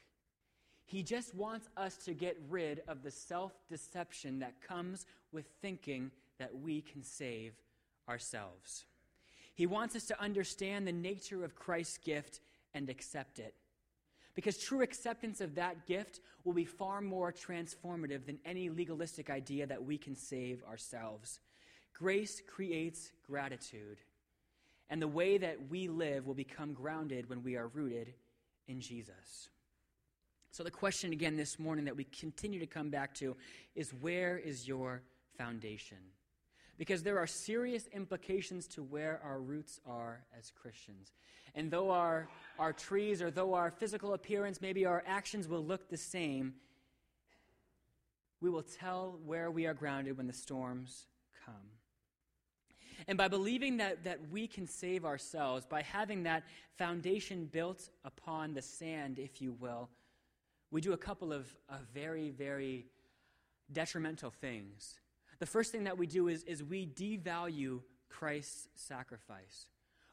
He 0.94 1.02
just 1.02 1.34
wants 1.34 1.68
us 1.76 1.96
to 2.04 2.14
get 2.14 2.40
rid 2.48 2.82
of 2.86 3.02
the 3.02 3.10
self 3.10 3.50
deception 3.68 4.38
that 4.38 4.60
comes 4.60 5.06
with 5.32 5.44
thinking 5.60 6.12
that 6.38 6.54
we 6.56 6.82
can 6.82 7.02
save 7.02 7.54
ourselves. 8.08 8.84
He 9.56 9.66
wants 9.66 9.96
us 9.96 10.04
to 10.04 10.22
understand 10.22 10.86
the 10.86 10.92
nature 10.92 11.44
of 11.44 11.56
Christ's 11.56 11.98
gift 11.98 12.38
and 12.74 12.88
accept 12.88 13.40
it. 13.40 13.56
Because 14.36 14.56
true 14.56 14.82
acceptance 14.82 15.40
of 15.40 15.56
that 15.56 15.84
gift 15.84 16.20
will 16.44 16.52
be 16.52 16.64
far 16.64 17.00
more 17.00 17.32
transformative 17.32 18.24
than 18.24 18.38
any 18.44 18.68
legalistic 18.68 19.30
idea 19.30 19.66
that 19.66 19.84
we 19.84 19.98
can 19.98 20.14
save 20.14 20.62
ourselves. 20.62 21.40
Grace 21.92 22.40
creates 22.46 23.10
gratitude, 23.26 23.98
and 24.88 25.02
the 25.02 25.08
way 25.08 25.38
that 25.38 25.58
we 25.68 25.88
live 25.88 26.24
will 26.24 26.34
become 26.34 26.72
grounded 26.72 27.28
when 27.28 27.42
we 27.42 27.56
are 27.56 27.66
rooted 27.66 28.14
in 28.68 28.80
Jesus. 28.80 29.48
So, 30.54 30.62
the 30.62 30.70
question 30.70 31.12
again 31.12 31.36
this 31.36 31.58
morning 31.58 31.84
that 31.86 31.96
we 31.96 32.04
continue 32.04 32.60
to 32.60 32.66
come 32.66 32.88
back 32.88 33.12
to 33.14 33.34
is 33.74 33.90
where 33.92 34.38
is 34.38 34.68
your 34.68 35.02
foundation? 35.36 35.96
Because 36.78 37.02
there 37.02 37.18
are 37.18 37.26
serious 37.26 37.88
implications 37.88 38.68
to 38.68 38.84
where 38.84 39.20
our 39.24 39.40
roots 39.40 39.80
are 39.84 40.20
as 40.38 40.52
Christians. 40.52 41.10
And 41.56 41.72
though 41.72 41.90
our, 41.90 42.28
our 42.60 42.72
trees 42.72 43.20
or 43.20 43.32
though 43.32 43.54
our 43.54 43.72
physical 43.72 44.14
appearance, 44.14 44.60
maybe 44.60 44.86
our 44.86 45.02
actions 45.08 45.48
will 45.48 45.64
look 45.64 45.88
the 45.88 45.96
same, 45.96 46.54
we 48.40 48.48
will 48.48 48.62
tell 48.62 49.18
where 49.26 49.50
we 49.50 49.66
are 49.66 49.74
grounded 49.74 50.16
when 50.16 50.28
the 50.28 50.32
storms 50.32 51.06
come. 51.44 51.56
And 53.08 53.18
by 53.18 53.26
believing 53.26 53.78
that, 53.78 54.04
that 54.04 54.20
we 54.30 54.46
can 54.46 54.68
save 54.68 55.04
ourselves, 55.04 55.66
by 55.66 55.82
having 55.82 56.22
that 56.22 56.44
foundation 56.78 57.46
built 57.46 57.90
upon 58.04 58.54
the 58.54 58.62
sand, 58.62 59.18
if 59.18 59.42
you 59.42 59.50
will, 59.58 59.88
we 60.74 60.80
do 60.80 60.92
a 60.92 60.98
couple 60.98 61.32
of, 61.32 61.46
of 61.68 61.78
very, 61.94 62.30
very 62.30 62.84
detrimental 63.72 64.30
things. 64.30 64.98
The 65.38 65.46
first 65.46 65.70
thing 65.70 65.84
that 65.84 65.96
we 65.96 66.08
do 66.08 66.26
is, 66.26 66.42
is 66.42 66.64
we 66.64 66.84
devalue 66.84 67.80
Christ's 68.08 68.66
sacrifice. 68.74 69.68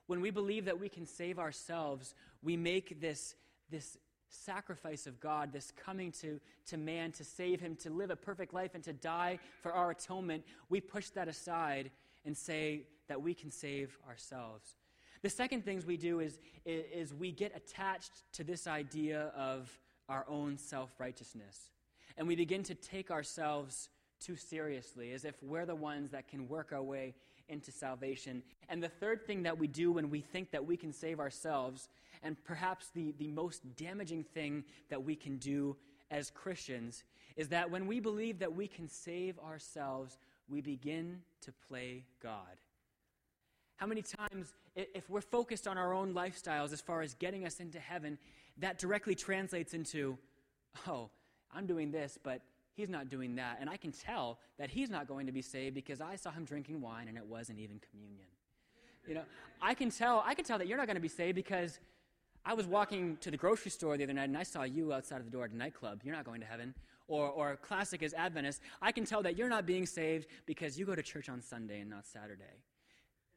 When 0.06 0.22
we 0.22 0.30
believe 0.30 0.66
that 0.66 0.80
we 0.80 0.88
can 0.88 1.08
save 1.08 1.40
ourselves, 1.40 2.14
we 2.44 2.58
make 2.58 3.02
this, 3.02 3.34
this 3.72 3.98
sacrifice 4.30 5.08
of 5.08 5.20
God, 5.20 5.52
this 5.52 5.72
coming 5.72 6.12
to, 6.22 6.40
to 6.68 6.78
man 6.78 7.12
to 7.14 7.24
save 7.24 7.60
him, 7.60 7.76
to 7.78 7.90
live 7.90 8.12
a 8.12 8.16
perfect 8.16 8.54
life, 8.54 8.76
and 8.76 8.84
to 8.84 8.94
die 8.94 9.40
for 9.64 9.74
our 9.74 9.90
atonement, 9.90 10.44
we 10.70 10.80
push 10.80 11.10
that 11.10 11.28
aside 11.28 11.90
and 12.24 12.38
say 12.38 12.84
that 13.08 13.20
we 13.20 13.34
can 13.34 13.50
save 13.50 13.98
ourselves. 14.08 14.76
The 15.24 15.30
second 15.30 15.66
things 15.66 15.88
we 15.88 15.98
do 15.98 16.20
is, 16.20 16.38
is 16.66 17.16
we 17.16 17.32
get 17.32 17.52
attached 17.56 18.12
to 18.34 18.44
this 18.44 18.68
idea 18.68 19.32
of 19.36 19.76
our 20.12 20.26
own 20.28 20.58
self 20.58 20.92
righteousness. 21.00 21.72
And 22.18 22.28
we 22.28 22.36
begin 22.36 22.64
to 22.64 22.76
take 22.76 23.10
ourselves 23.10 23.90
too 24.20 24.36
seriously, 24.36 25.14
as 25.14 25.26
if 25.26 25.42
we're 25.42 25.66
the 25.66 25.74
ones 25.74 26.12
that 26.12 26.28
can 26.28 26.48
work 26.48 26.72
our 26.74 26.84
way 26.84 27.16
into 27.50 27.72
salvation. 27.72 28.44
And 28.70 28.84
the 28.84 28.90
third 28.90 29.26
thing 29.26 29.44
that 29.44 29.58
we 29.58 29.68
do 29.68 29.92
when 29.94 30.10
we 30.10 30.20
think 30.20 30.52
that 30.52 30.66
we 30.66 30.78
can 30.78 30.94
save 30.94 31.20
ourselves, 31.20 31.90
and 32.22 32.42
perhaps 32.44 32.90
the, 32.94 33.14
the 33.18 33.28
most 33.28 33.62
damaging 33.78 34.24
thing 34.24 34.64
that 34.90 35.04
we 35.04 35.16
can 35.16 35.38
do 35.38 35.76
as 36.12 36.30
Christians, 36.30 37.04
is 37.38 37.48
that 37.48 37.72
when 37.72 37.88
we 37.88 38.00
believe 38.00 38.40
that 38.40 38.54
we 38.54 38.68
can 38.68 38.88
save 38.88 39.40
ourselves, 39.40 40.18
we 40.50 40.62
begin 40.62 41.22
to 41.42 41.54
play 41.68 42.04
God. 42.22 42.60
How 43.78 43.88
many 43.88 44.04
times, 44.04 44.54
if 44.76 45.10
we're 45.10 45.22
focused 45.22 45.68
on 45.68 45.78
our 45.78 45.94
own 45.94 46.14
lifestyles 46.14 46.72
as 46.72 46.82
far 46.82 47.02
as 47.02 47.16
getting 47.16 47.48
us 47.48 47.60
into 47.60 47.80
heaven, 47.80 48.20
that 48.58 48.78
directly 48.78 49.16
translates 49.16 49.74
into, 49.74 50.18
oh, 50.88 51.10
I'm 51.54 51.66
doing 51.66 51.92
this, 51.92 52.18
but 52.22 52.42
he's 52.74 52.90
not 52.90 53.10
doing 53.10 53.36
that. 53.36 53.58
And 53.60 53.70
I 53.70 53.78
can 53.78 53.92
tell 53.92 54.40
that 54.58 54.70
he's 54.70 54.90
not 54.90 55.08
going 55.08 55.26
to 55.26 55.32
be 55.32 55.42
saved 55.42 55.76
because 55.76 56.02
I 56.02 56.16
saw 56.16 56.32
him 56.32 56.46
drinking 56.46 56.82
wine 56.82 57.08
and 57.08 57.18
it 57.18 57.26
wasn't 57.26 57.60
even 57.60 57.80
communion. 57.92 58.28
You 59.08 59.16
know, 59.16 59.24
I 59.62 59.74
can 59.74 59.90
tell, 59.90 60.24
I 60.26 60.36
can 60.36 60.46
tell 60.46 60.58
that 60.58 60.68
you're 60.68 60.78
not 60.78 60.88
going 60.88 60.96
to 60.96 61.02
be 61.02 61.08
saved 61.08 61.36
because 61.36 61.80
I 62.46 62.54
was 62.54 62.66
walking 62.66 63.18
to 63.22 63.32
the 63.32 63.38
grocery 63.38 63.72
store 63.72 63.98
the 63.98 64.04
other 64.04 64.14
night 64.14 64.30
and 64.30 64.38
I 64.38 64.44
saw 64.44 64.64
you 64.64 64.94
outside 64.94 65.20
of 65.20 65.26
the 65.26 65.32
door 65.32 65.46
at 65.46 65.52
a 65.52 65.58
nightclub. 65.58 66.02
You're 66.04 66.16
not 66.16 66.26
going 66.26 66.42
to 66.42 66.48
heaven. 66.48 66.74
Or, 67.08 67.28
or 67.28 67.58
classic 67.58 68.04
as 68.04 68.14
Adventist, 68.14 68.62
I 68.82 68.94
can 68.94 69.04
tell 69.04 69.22
that 69.24 69.36
you're 69.38 69.50
not 69.50 69.66
being 69.66 69.86
saved 69.86 70.28
because 70.46 70.80
you 70.80 70.86
go 70.86 70.96
to 70.96 71.02
church 71.02 71.28
on 71.28 71.42
Sunday 71.42 71.82
and 71.82 71.90
not 71.90 72.06
Saturday. 72.06 72.64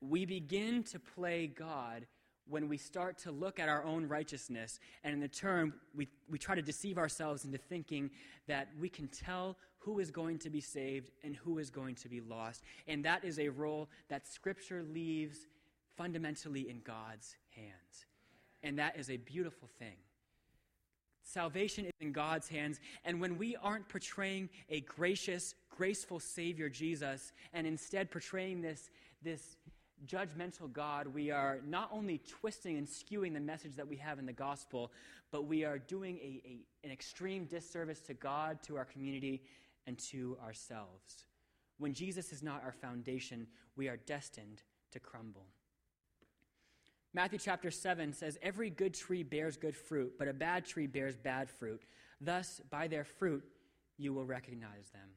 We 0.00 0.26
begin 0.26 0.84
to 0.84 1.00
play 1.00 1.48
God 1.48 2.06
when 2.48 2.68
we 2.68 2.76
start 2.76 3.18
to 3.18 3.30
look 3.30 3.58
at 3.58 3.68
our 3.68 3.84
own 3.84 4.06
righteousness, 4.06 4.78
and 5.02 5.14
in 5.14 5.20
the 5.20 5.28
turn, 5.28 5.72
we, 5.94 6.08
we 6.28 6.38
try 6.38 6.54
to 6.54 6.62
deceive 6.62 6.98
ourselves 6.98 7.44
into 7.44 7.58
thinking 7.58 8.10
that 8.46 8.68
we 8.78 8.88
can 8.88 9.08
tell 9.08 9.56
who 9.78 9.98
is 9.98 10.10
going 10.10 10.38
to 10.38 10.50
be 10.50 10.60
saved 10.60 11.10
and 11.22 11.36
who 11.36 11.58
is 11.58 11.70
going 11.70 11.94
to 11.94 12.08
be 12.08 12.20
lost. 12.20 12.62
And 12.88 13.04
that 13.04 13.24
is 13.24 13.38
a 13.38 13.48
role 13.48 13.88
that 14.08 14.26
Scripture 14.26 14.82
leaves 14.82 15.46
fundamentally 15.96 16.68
in 16.68 16.80
God's 16.84 17.36
hands. 17.54 18.06
And 18.62 18.78
that 18.78 18.96
is 18.98 19.10
a 19.10 19.16
beautiful 19.16 19.68
thing. 19.78 19.96
Salvation 21.22 21.86
is 21.86 21.92
in 22.00 22.12
God's 22.12 22.48
hands, 22.48 22.80
and 23.04 23.18
when 23.18 23.38
we 23.38 23.56
aren't 23.56 23.88
portraying 23.88 24.50
a 24.68 24.80
gracious, 24.80 25.54
graceful 25.70 26.20
Savior, 26.20 26.68
Jesus, 26.68 27.32
and 27.54 27.66
instead 27.66 28.10
portraying 28.10 28.60
this, 28.60 28.90
this 29.22 29.56
judgmental 30.06 30.72
God, 30.72 31.06
we 31.08 31.30
are 31.30 31.60
not 31.66 31.90
only 31.92 32.20
twisting 32.28 32.76
and 32.76 32.86
skewing 32.86 33.34
the 33.34 33.40
message 33.40 33.76
that 33.76 33.86
we 33.86 33.96
have 33.96 34.18
in 34.18 34.26
the 34.26 34.32
gospel, 34.32 34.92
but 35.30 35.46
we 35.46 35.64
are 35.64 35.78
doing 35.78 36.18
a, 36.18 36.42
a, 36.46 36.58
an 36.84 36.92
extreme 36.92 37.44
disservice 37.46 38.00
to 38.00 38.14
God, 38.14 38.62
to 38.64 38.76
our 38.76 38.84
community, 38.84 39.42
and 39.86 39.98
to 40.10 40.36
ourselves. 40.44 41.24
When 41.78 41.92
Jesus 41.92 42.32
is 42.32 42.42
not 42.42 42.62
our 42.64 42.72
foundation, 42.72 43.46
we 43.76 43.88
are 43.88 43.96
destined 43.96 44.62
to 44.92 45.00
crumble. 45.00 45.46
Matthew 47.12 47.38
chapter 47.38 47.70
7 47.70 48.12
says, 48.12 48.38
Every 48.42 48.70
good 48.70 48.94
tree 48.94 49.22
bears 49.22 49.56
good 49.56 49.76
fruit, 49.76 50.14
but 50.18 50.28
a 50.28 50.32
bad 50.32 50.64
tree 50.64 50.86
bears 50.86 51.16
bad 51.16 51.48
fruit. 51.48 51.82
Thus, 52.20 52.60
by 52.70 52.88
their 52.88 53.04
fruit, 53.04 53.44
you 53.96 54.12
will 54.12 54.24
recognize 54.24 54.90
them. 54.92 55.10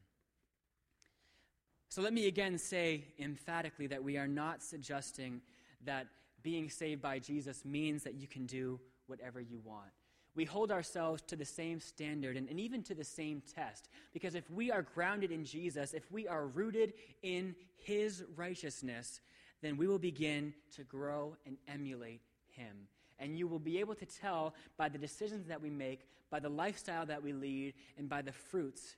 So 1.88 2.02
let 2.02 2.12
me 2.12 2.26
again 2.26 2.58
say 2.58 3.04
emphatically 3.18 3.86
that 3.86 4.02
we 4.02 4.18
are 4.18 4.28
not 4.28 4.62
suggesting 4.62 5.40
that 5.84 6.06
being 6.42 6.68
saved 6.68 7.00
by 7.00 7.18
Jesus 7.18 7.64
means 7.64 8.02
that 8.02 8.14
you 8.14 8.26
can 8.26 8.46
do 8.46 8.78
whatever 9.06 9.40
you 9.40 9.60
want. 9.64 9.90
We 10.34 10.44
hold 10.44 10.70
ourselves 10.70 11.22
to 11.22 11.36
the 11.36 11.44
same 11.44 11.80
standard 11.80 12.36
and, 12.36 12.48
and, 12.48 12.60
even 12.60 12.82
to 12.84 12.94
the 12.94 13.02
same 13.02 13.42
test. 13.54 13.88
Because 14.12 14.36
if 14.36 14.48
we 14.50 14.70
are 14.70 14.82
grounded 14.82 15.32
in 15.32 15.44
Jesus, 15.44 15.94
if 15.94 16.12
we 16.12 16.28
are 16.28 16.46
rooted 16.46 16.92
in 17.22 17.56
his 17.76 18.22
righteousness, 18.36 19.20
then 19.62 19.76
we 19.76 19.88
will 19.88 19.98
begin 19.98 20.54
to 20.76 20.84
grow 20.84 21.34
and 21.44 21.56
emulate 21.66 22.20
him. 22.50 22.86
And 23.18 23.36
you 23.36 23.48
will 23.48 23.58
be 23.58 23.80
able 23.80 23.96
to 23.96 24.06
tell 24.06 24.54
by 24.76 24.88
the 24.88 24.98
decisions 24.98 25.48
that 25.48 25.60
we 25.60 25.70
make, 25.70 26.06
by 26.30 26.38
the 26.38 26.48
lifestyle 26.48 27.06
that 27.06 27.22
we 27.22 27.32
lead, 27.32 27.74
and 27.96 28.08
by 28.08 28.22
the 28.22 28.30
fruits 28.30 28.94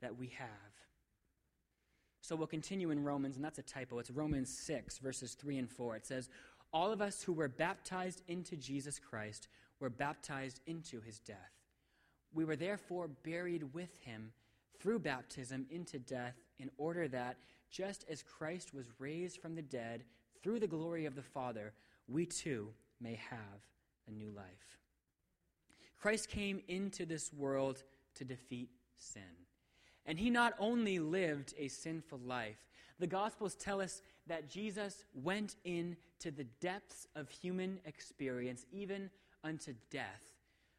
that 0.00 0.16
we 0.16 0.28
have. 0.38 0.67
So 2.28 2.36
we'll 2.36 2.46
continue 2.46 2.90
in 2.90 3.02
Romans, 3.02 3.36
and 3.36 3.44
that's 3.44 3.58
a 3.58 3.62
typo. 3.62 4.00
It's 4.00 4.10
Romans 4.10 4.54
6, 4.54 4.98
verses 4.98 5.32
3 5.32 5.56
and 5.56 5.70
4. 5.70 5.96
It 5.96 6.06
says, 6.06 6.28
All 6.74 6.92
of 6.92 7.00
us 7.00 7.22
who 7.22 7.32
were 7.32 7.48
baptized 7.48 8.20
into 8.28 8.54
Jesus 8.54 8.98
Christ 8.98 9.48
were 9.80 9.88
baptized 9.88 10.60
into 10.66 11.00
his 11.00 11.20
death. 11.20 11.54
We 12.34 12.44
were 12.44 12.54
therefore 12.54 13.08
buried 13.08 13.72
with 13.72 13.96
him 14.00 14.32
through 14.78 14.98
baptism 14.98 15.64
into 15.70 15.98
death, 15.98 16.34
in 16.58 16.70
order 16.76 17.08
that, 17.08 17.38
just 17.70 18.04
as 18.10 18.22
Christ 18.22 18.74
was 18.74 18.84
raised 18.98 19.40
from 19.40 19.54
the 19.54 19.62
dead 19.62 20.04
through 20.42 20.60
the 20.60 20.66
glory 20.66 21.06
of 21.06 21.14
the 21.14 21.22
Father, 21.22 21.72
we 22.08 22.26
too 22.26 22.68
may 23.00 23.14
have 23.14 23.62
a 24.06 24.10
new 24.10 24.30
life. 24.32 24.76
Christ 25.98 26.28
came 26.28 26.60
into 26.68 27.06
this 27.06 27.32
world 27.32 27.84
to 28.16 28.24
defeat 28.26 28.68
sin. 28.98 29.47
And 30.08 30.18
he 30.18 30.30
not 30.30 30.54
only 30.58 30.98
lived 30.98 31.52
a 31.58 31.68
sinful 31.68 32.20
life, 32.24 32.56
the 32.98 33.06
Gospels 33.06 33.54
tell 33.54 33.78
us 33.78 34.00
that 34.26 34.48
Jesus 34.48 35.04
went 35.14 35.56
into 35.64 36.30
the 36.34 36.46
depths 36.60 37.06
of 37.14 37.28
human 37.28 37.78
experience, 37.84 38.64
even 38.72 39.10
unto 39.44 39.74
death, 39.90 40.24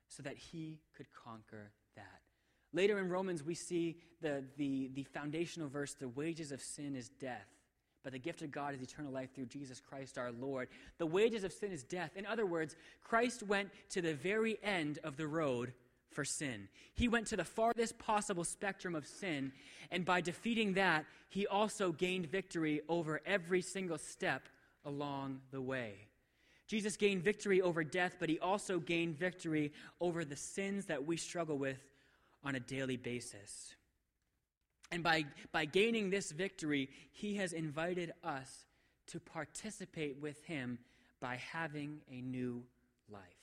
so 0.10 0.24
that 0.24 0.36
he 0.36 0.80
could 0.98 1.06
conquer 1.14 1.70
that. 1.96 2.22
Later 2.74 2.98
in 2.98 3.08
Romans, 3.08 3.44
we 3.44 3.54
see 3.54 3.98
the, 4.20 4.44
the, 4.58 4.90
the 4.96 5.04
foundational 5.04 5.70
verse 5.70 5.94
the 5.94 6.10
wages 6.10 6.52
of 6.52 6.60
sin 6.60 6.96
is 6.96 7.10
death, 7.10 7.48
but 8.04 8.14
the 8.14 8.20
gift 8.20 8.42
of 8.42 8.52
God 8.52 8.74
is 8.74 8.82
eternal 8.82 9.12
life 9.12 9.36
through 9.36 9.46
Jesus 9.46 9.80
Christ 9.80 10.18
our 10.18 10.32
Lord. 10.32 10.70
The 10.98 11.06
wages 11.06 11.44
of 11.44 11.54
sin 11.54 11.72
is 11.72 11.84
death. 11.84 12.12
In 12.16 12.26
other 12.26 12.48
words, 12.48 12.76
Christ 13.04 13.44
went 13.44 13.70
to 13.92 14.02
the 14.02 14.16
very 14.16 14.58
end 14.64 14.98
of 15.04 15.18
the 15.18 15.28
road 15.28 15.74
for 16.10 16.26
sin. 16.26 16.68
He 16.94 17.08
went 17.08 17.28
to 17.28 17.38
the 17.38 17.44
farthest 17.44 17.98
possible 17.98 18.44
spectrum 18.44 18.96
of 18.96 19.08
sin, 19.08 19.52
and 19.92 20.06
by 20.06 20.22
defeating 20.22 20.74
that, 20.74 21.06
he 21.30 21.48
also 21.48 21.92
gained 21.92 22.26
victory 22.26 22.82
over 22.90 23.22
every 23.26 23.62
single 23.62 23.98
step 23.98 24.50
along 24.86 25.42
the 25.52 25.62
way. 25.62 25.94
Jesus 26.68 26.98
gained 26.98 27.24
victory 27.24 27.62
over 27.62 27.84
death, 27.84 28.18
but 28.20 28.30
he 28.30 28.40
also 28.40 28.80
gained 28.80 29.18
victory 29.18 29.72
over 30.00 30.24
the 30.24 30.36
sins 30.36 30.86
that 30.86 31.06
we 31.06 31.18
struggle 31.18 31.58
with 31.58 31.80
on 32.44 32.56
a 32.56 32.60
daily 32.60 32.98
basis. 32.98 33.74
And 34.92 35.04
by, 35.04 35.26
by 35.52 35.66
gaining 35.66 36.10
this 36.10 36.32
victory, 36.32 36.90
he 37.12 37.36
has 37.38 37.54
invited 37.54 38.14
us 38.24 38.66
to 39.08 39.20
participate 39.20 40.18
with 40.22 40.44
him 40.46 40.80
by 41.20 41.38
having 41.52 42.02
a 42.12 42.22
new 42.22 42.64
life. 43.12 43.39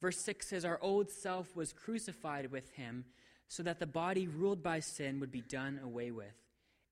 Verse 0.00 0.18
6 0.18 0.46
says, 0.46 0.64
Our 0.64 0.78
old 0.80 1.10
self 1.10 1.56
was 1.56 1.72
crucified 1.72 2.50
with 2.50 2.70
him 2.72 3.04
so 3.48 3.62
that 3.62 3.78
the 3.78 3.86
body 3.86 4.28
ruled 4.28 4.62
by 4.62 4.80
sin 4.80 5.20
would 5.20 5.32
be 5.32 5.40
done 5.40 5.80
away 5.82 6.10
with. 6.10 6.34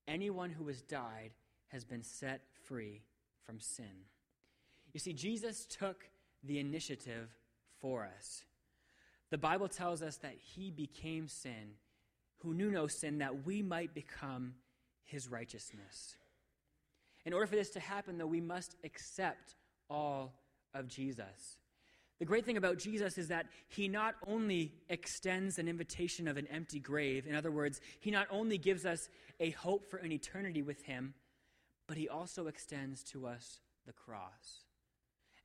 Anyone 0.07 0.49
who 0.49 0.67
has 0.67 0.81
died 0.81 1.31
has 1.67 1.85
been 1.85 2.03
set 2.03 2.41
free 2.65 3.01
from 3.45 3.59
sin. 3.59 4.05
You 4.93 4.99
see, 4.99 5.13
Jesus 5.13 5.65
took 5.65 6.09
the 6.43 6.59
initiative 6.59 7.29
for 7.79 8.09
us. 8.17 8.43
The 9.29 9.37
Bible 9.37 9.67
tells 9.67 10.01
us 10.01 10.17
that 10.17 10.35
he 10.41 10.71
became 10.71 11.27
sin, 11.27 11.75
who 12.37 12.53
knew 12.53 12.71
no 12.71 12.87
sin, 12.87 13.19
that 13.19 13.45
we 13.45 13.61
might 13.61 13.93
become 13.93 14.55
his 15.03 15.29
righteousness. 15.29 16.15
In 17.25 17.33
order 17.33 17.47
for 17.47 17.55
this 17.55 17.71
to 17.71 17.79
happen, 17.79 18.17
though, 18.17 18.25
we 18.25 18.41
must 18.41 18.75
accept 18.83 19.55
all 19.89 20.33
of 20.73 20.87
Jesus. 20.87 21.57
The 22.19 22.25
great 22.25 22.45
thing 22.45 22.57
about 22.57 22.79
Jesus 22.79 23.17
is 23.17 23.27
that 23.27 23.45
he 23.67 23.87
not 23.87 24.15
only 24.25 24.73
extends 24.89 25.59
an 25.59 25.67
invitation 25.67 26.27
of 26.27 26.37
an 26.37 26.47
empty 26.47 26.79
grave, 26.79 27.27
in 27.27 27.35
other 27.35 27.51
words, 27.51 27.79
he 27.99 28.09
not 28.09 28.27
only 28.31 28.57
gives 28.57 28.85
us 28.85 29.09
a 29.39 29.51
hope 29.51 29.89
for 29.89 29.97
an 29.97 30.11
eternity 30.11 30.63
with 30.63 30.83
him, 30.83 31.13
but 31.87 31.97
he 31.97 32.09
also 32.09 32.47
extends 32.47 33.03
to 33.03 33.27
us 33.27 33.59
the 33.85 33.93
cross. 33.93 34.63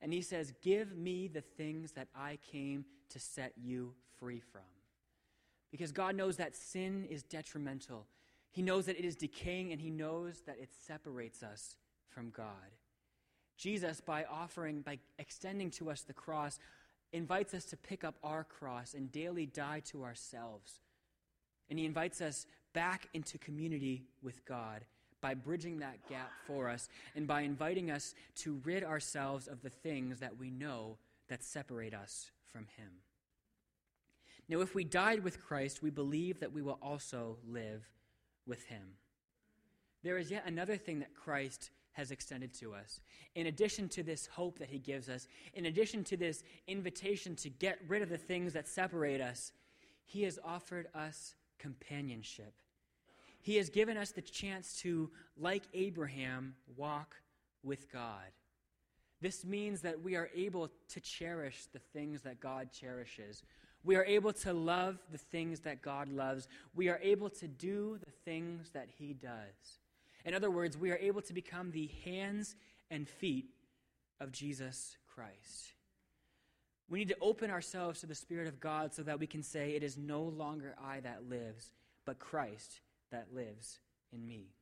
And 0.01 0.11
he 0.11 0.21
says, 0.21 0.53
Give 0.61 0.97
me 0.97 1.27
the 1.27 1.41
things 1.41 1.91
that 1.93 2.07
I 2.15 2.39
came 2.51 2.85
to 3.09 3.19
set 3.19 3.53
you 3.55 3.93
free 4.19 4.41
from. 4.51 4.61
Because 5.71 5.91
God 5.91 6.15
knows 6.15 6.37
that 6.37 6.55
sin 6.55 7.05
is 7.09 7.23
detrimental. 7.23 8.05
He 8.51 8.61
knows 8.61 8.85
that 8.85 8.99
it 8.99 9.05
is 9.05 9.15
decaying, 9.15 9.71
and 9.71 9.81
He 9.81 9.89
knows 9.89 10.41
that 10.45 10.57
it 10.59 10.69
separates 10.85 11.41
us 11.41 11.77
from 12.09 12.29
God. 12.29 12.75
Jesus, 13.57 14.01
by 14.01 14.25
offering, 14.25 14.81
by 14.81 14.99
extending 15.19 15.69
to 15.71 15.89
us 15.89 16.01
the 16.01 16.13
cross, 16.13 16.59
invites 17.11 17.53
us 17.53 17.65
to 17.65 17.77
pick 17.77 18.03
up 18.03 18.15
our 18.23 18.43
cross 18.43 18.93
and 18.93 19.11
daily 19.11 19.45
die 19.45 19.81
to 19.91 20.03
ourselves. 20.03 20.79
And 21.69 21.77
He 21.79 21.85
invites 21.85 22.21
us 22.21 22.45
back 22.73 23.07
into 23.13 23.37
community 23.37 24.03
with 24.21 24.43
God 24.45 24.83
by 25.21 25.33
bridging 25.35 25.79
that 25.79 26.07
gap 26.09 26.31
for 26.45 26.69
us 26.69 26.89
and 27.15 27.27
by 27.27 27.41
inviting 27.41 27.89
us 27.89 28.13
to 28.35 28.59
rid 28.65 28.83
ourselves 28.83 29.47
of 29.47 29.61
the 29.61 29.69
things 29.69 30.19
that 30.19 30.37
we 30.37 30.49
know 30.49 30.97
that 31.29 31.43
separate 31.43 31.93
us 31.93 32.31
from 32.51 32.67
Him. 32.77 32.89
Now, 34.49 34.59
if 34.59 34.75
we 34.75 34.83
died 34.83 35.23
with 35.23 35.41
Christ, 35.41 35.81
we 35.81 35.89
believe 35.89 36.41
that 36.41 36.51
we 36.51 36.61
will 36.61 36.79
also 36.81 37.37
live 37.47 37.87
with 38.45 38.65
Him. 38.65 38.97
There 40.03 40.17
is 40.17 40.29
yet 40.29 40.43
another 40.45 40.75
thing 40.75 40.99
that 40.99 41.15
Christ 41.15 41.71
has 41.93 42.11
extended 42.11 42.53
to 42.55 42.73
us. 42.73 42.99
In 43.35 43.47
addition 43.47 43.87
to 43.89 44.03
this 44.03 44.27
hope 44.27 44.59
that 44.59 44.69
He 44.69 44.79
gives 44.79 45.09
us, 45.09 45.27
in 45.53 45.65
addition 45.65 46.03
to 46.05 46.17
this 46.17 46.43
invitation 46.67 47.35
to 47.37 47.49
get 47.49 47.79
rid 47.87 48.01
of 48.01 48.09
the 48.09 48.17
things 48.17 48.53
that 48.53 48.67
separate 48.67 49.21
us, 49.21 49.51
He 50.05 50.23
has 50.23 50.39
offered 50.43 50.87
us 50.93 51.35
companionship. 51.59 52.53
He 53.41 53.57
has 53.57 53.69
given 53.69 53.97
us 53.97 54.11
the 54.11 54.21
chance 54.21 54.75
to, 54.81 55.09
like 55.37 55.63
Abraham, 55.73 56.55
walk 56.77 57.15
with 57.63 57.91
God. 57.91 58.31
This 59.21 59.45
means 59.45 59.81
that 59.81 60.01
we 60.01 60.15
are 60.15 60.29
able 60.35 60.69
to 60.89 60.99
cherish 60.99 61.65
the 61.71 61.79
things 61.79 62.21
that 62.23 62.39
God 62.39 62.69
cherishes. 62.71 63.43
We 63.83 63.95
are 63.95 64.05
able 64.05 64.33
to 64.33 64.53
love 64.53 64.97
the 65.11 65.17
things 65.17 65.59
that 65.61 65.81
God 65.81 66.09
loves. 66.09 66.47
We 66.73 66.89
are 66.89 66.99
able 67.01 67.29
to 67.29 67.47
do 67.47 67.97
the 68.03 68.11
things 68.25 68.69
that 68.71 68.87
He 68.97 69.13
does. 69.13 69.79
In 70.25 70.33
other 70.33 70.49
words, 70.49 70.77
we 70.77 70.91
are 70.91 70.97
able 70.97 71.21
to 71.23 71.33
become 71.33 71.71
the 71.71 71.89
hands 72.05 72.55
and 72.89 73.07
feet 73.07 73.47
of 74.19 74.31
Jesus 74.31 74.97
Christ. 75.13 75.73
We 76.89 76.99
need 76.99 77.09
to 77.09 77.17
open 77.21 77.49
ourselves 77.49 78.01
to 78.01 78.05
the 78.05 78.15
Spirit 78.15 78.47
of 78.47 78.59
God 78.59 78.93
so 78.93 79.03
that 79.03 79.19
we 79.19 79.27
can 79.27 79.43
say, 79.43 79.71
It 79.71 79.83
is 79.83 79.97
no 79.97 80.23
longer 80.23 80.75
I 80.81 80.99
that 81.01 81.29
lives, 81.29 81.73
but 82.05 82.19
Christ 82.19 82.81
that 83.11 83.33
lives 83.33 83.79
in 84.11 84.27
me. 84.27 84.53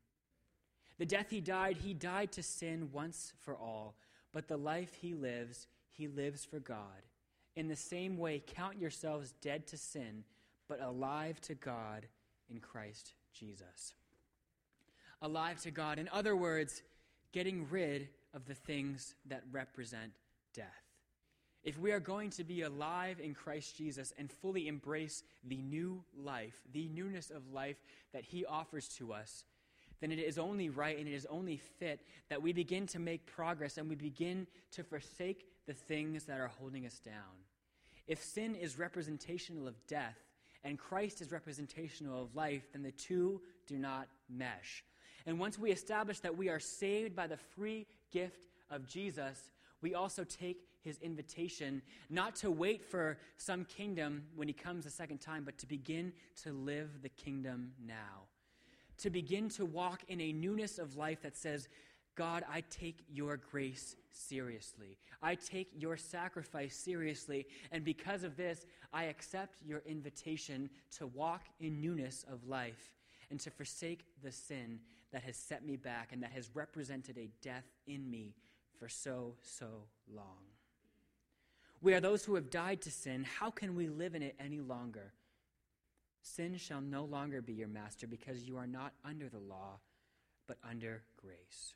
The 0.97 1.05
death 1.05 1.29
he 1.29 1.41
died, 1.41 1.77
he 1.77 1.93
died 1.93 2.31
to 2.33 2.43
sin 2.43 2.89
once 2.91 3.33
for 3.39 3.55
all, 3.55 3.95
but 4.31 4.47
the 4.47 4.57
life 4.57 4.93
he 5.01 5.13
lives, 5.13 5.67
he 5.91 6.07
lives 6.07 6.45
for 6.45 6.59
God. 6.59 7.05
In 7.55 7.67
the 7.67 7.75
same 7.75 8.17
way, 8.17 8.41
count 8.45 8.79
yourselves 8.79 9.33
dead 9.41 9.67
to 9.67 9.77
sin, 9.77 10.23
but 10.69 10.81
alive 10.81 11.41
to 11.41 11.55
God 11.55 12.05
in 12.49 12.59
Christ 12.59 13.13
Jesus. 13.33 13.93
Alive 15.21 15.61
to 15.61 15.71
God. 15.71 15.99
In 15.99 16.09
other 16.11 16.35
words, 16.35 16.81
getting 17.31 17.67
rid 17.69 18.09
of 18.33 18.45
the 18.45 18.53
things 18.53 19.15
that 19.27 19.43
represent 19.51 20.13
death. 20.53 20.65
If 21.63 21.77
we 21.77 21.91
are 21.91 21.99
going 21.99 22.31
to 22.31 22.43
be 22.43 22.63
alive 22.63 23.19
in 23.19 23.35
Christ 23.35 23.77
Jesus 23.77 24.13
and 24.17 24.31
fully 24.31 24.67
embrace 24.67 25.23
the 25.43 25.61
new 25.61 26.03
life, 26.17 26.59
the 26.73 26.87
newness 26.89 27.29
of 27.29 27.53
life 27.53 27.77
that 28.13 28.23
He 28.23 28.45
offers 28.45 28.87
to 28.97 29.13
us, 29.13 29.45
then 29.99 30.11
it 30.11 30.17
is 30.17 30.39
only 30.39 30.69
right 30.69 30.97
and 30.97 31.07
it 31.07 31.13
is 31.13 31.27
only 31.29 31.57
fit 31.57 32.01
that 32.29 32.41
we 32.41 32.51
begin 32.51 32.87
to 32.87 32.99
make 32.99 33.27
progress 33.27 33.77
and 33.77 33.87
we 33.87 33.95
begin 33.95 34.47
to 34.71 34.83
forsake 34.83 35.45
the 35.67 35.73
things 35.73 36.23
that 36.23 36.39
are 36.39 36.51
holding 36.59 36.87
us 36.87 36.99
down. 36.99 37.45
If 38.07 38.23
sin 38.23 38.55
is 38.55 38.79
representational 38.79 39.67
of 39.67 39.75
death 39.85 40.17
and 40.63 40.79
Christ 40.79 41.21
is 41.21 41.31
representational 41.31 42.23
of 42.23 42.35
life, 42.35 42.63
then 42.73 42.81
the 42.81 42.91
two 42.91 43.41
do 43.67 43.77
not 43.77 44.07
mesh. 44.27 44.83
And 45.25 45.39
once 45.39 45.57
we 45.59 45.71
establish 45.71 46.19
that 46.19 46.37
we 46.37 46.49
are 46.49 46.59
saved 46.59 47.15
by 47.15 47.27
the 47.27 47.37
free 47.37 47.85
gift 48.11 48.47
of 48.69 48.87
Jesus, 48.87 49.51
we 49.81 49.95
also 49.95 50.23
take 50.23 50.67
his 50.81 50.97
invitation 50.99 51.81
not 52.09 52.35
to 52.35 52.51
wait 52.51 52.83
for 52.83 53.17
some 53.37 53.65
kingdom 53.65 54.23
when 54.35 54.47
he 54.47 54.53
comes 54.53 54.85
a 54.85 54.89
second 54.89 55.19
time, 55.19 55.43
but 55.43 55.57
to 55.59 55.67
begin 55.67 56.11
to 56.43 56.51
live 56.51 57.01
the 57.01 57.09
kingdom 57.09 57.71
now. 57.85 58.25
To 58.99 59.09
begin 59.09 59.49
to 59.49 59.65
walk 59.65 60.01
in 60.07 60.21
a 60.21 60.33
newness 60.33 60.77
of 60.79 60.97
life 60.97 61.21
that 61.21 61.37
says, 61.37 61.67
God, 62.15 62.43
I 62.51 62.61
take 62.69 62.99
your 63.11 63.37
grace 63.37 63.95
seriously. 64.11 64.97
I 65.21 65.35
take 65.35 65.69
your 65.77 65.97
sacrifice 65.97 66.75
seriously. 66.75 67.47
And 67.71 67.83
because 67.83 68.23
of 68.23 68.35
this, 68.35 68.65
I 68.91 69.05
accept 69.05 69.61
your 69.65 69.81
invitation 69.85 70.69
to 70.97 71.07
walk 71.07 71.45
in 71.59 71.79
newness 71.79 72.25
of 72.31 72.47
life. 72.47 72.95
And 73.31 73.39
to 73.39 73.49
forsake 73.49 74.05
the 74.21 74.31
sin 74.31 74.79
that 75.11 75.23
has 75.23 75.35
set 75.35 75.65
me 75.65 75.77
back 75.77 76.09
and 76.11 76.21
that 76.21 76.31
has 76.31 76.49
represented 76.53 77.17
a 77.17 77.29
death 77.41 77.65
in 77.87 78.09
me 78.09 78.35
for 78.77 78.87
so, 78.87 79.35
so 79.41 79.85
long. 80.13 80.45
We 81.81 81.93
are 81.93 81.99
those 81.99 82.23
who 82.23 82.35
have 82.35 82.49
died 82.49 82.81
to 82.81 82.91
sin. 82.91 83.25
How 83.39 83.49
can 83.49 83.75
we 83.75 83.87
live 83.87 84.13
in 84.13 84.21
it 84.21 84.35
any 84.39 84.59
longer? 84.59 85.13
Sin 86.21 86.57
shall 86.57 86.81
no 86.81 87.03
longer 87.03 87.41
be 87.41 87.53
your 87.53 87.67
master 87.67 88.05
because 88.05 88.43
you 88.43 88.57
are 88.57 88.67
not 88.67 88.93
under 89.03 89.27
the 89.27 89.39
law, 89.39 89.79
but 90.47 90.57
under 90.67 91.01
grace. 91.17 91.73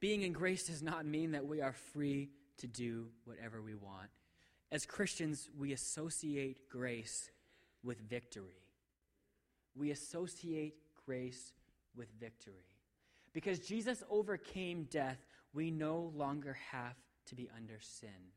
Being 0.00 0.22
in 0.22 0.32
grace 0.32 0.66
does 0.66 0.82
not 0.82 1.06
mean 1.06 1.32
that 1.32 1.46
we 1.46 1.60
are 1.60 1.72
free 1.72 2.30
to 2.58 2.66
do 2.66 3.06
whatever 3.24 3.62
we 3.62 3.74
want. 3.74 4.08
As 4.72 4.84
Christians, 4.84 5.48
we 5.56 5.72
associate 5.72 6.68
grace 6.68 7.30
with 7.84 8.00
victory. 8.00 8.65
We 9.76 9.90
associate 9.90 10.74
grace 11.04 11.52
with 11.96 12.08
victory. 12.20 12.66
Because 13.32 13.58
Jesus 13.58 14.02
overcame 14.10 14.84
death, 14.90 15.18
we 15.52 15.70
no 15.70 16.12
longer 16.14 16.56
have 16.70 16.94
to 17.26 17.34
be 17.34 17.48
under 17.56 17.78
sin. 17.80 18.32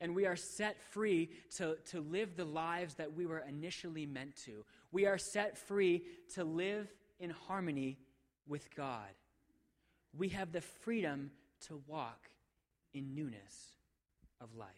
And 0.00 0.14
we 0.14 0.26
are 0.26 0.36
set 0.36 0.80
free 0.92 1.30
to, 1.56 1.76
to 1.90 2.00
live 2.00 2.36
the 2.36 2.44
lives 2.44 2.94
that 2.94 3.14
we 3.14 3.24
were 3.24 3.44
initially 3.48 4.04
meant 4.04 4.36
to. 4.44 4.64
We 4.92 5.06
are 5.06 5.18
set 5.18 5.56
free 5.56 6.02
to 6.34 6.44
live 6.44 6.92
in 7.18 7.30
harmony 7.30 7.98
with 8.46 8.74
God. 8.74 9.08
We 10.16 10.28
have 10.30 10.52
the 10.52 10.60
freedom 10.60 11.30
to 11.68 11.82
walk 11.86 12.28
in 12.92 13.14
newness 13.14 13.76
of 14.40 14.54
life. 14.54 14.68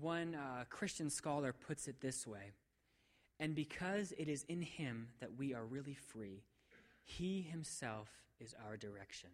One 0.00 0.34
uh, 0.34 0.64
Christian 0.68 1.08
scholar 1.08 1.52
puts 1.52 1.88
it 1.88 2.00
this 2.00 2.26
way 2.26 2.52
And 3.40 3.54
because 3.54 4.12
it 4.18 4.28
is 4.28 4.44
in 4.48 4.62
Him 4.62 5.08
that 5.20 5.36
we 5.38 5.54
are 5.54 5.64
really 5.64 5.94
free, 5.94 6.42
He 7.04 7.42
Himself 7.42 8.08
is 8.40 8.54
our 8.66 8.76
direction. 8.76 9.30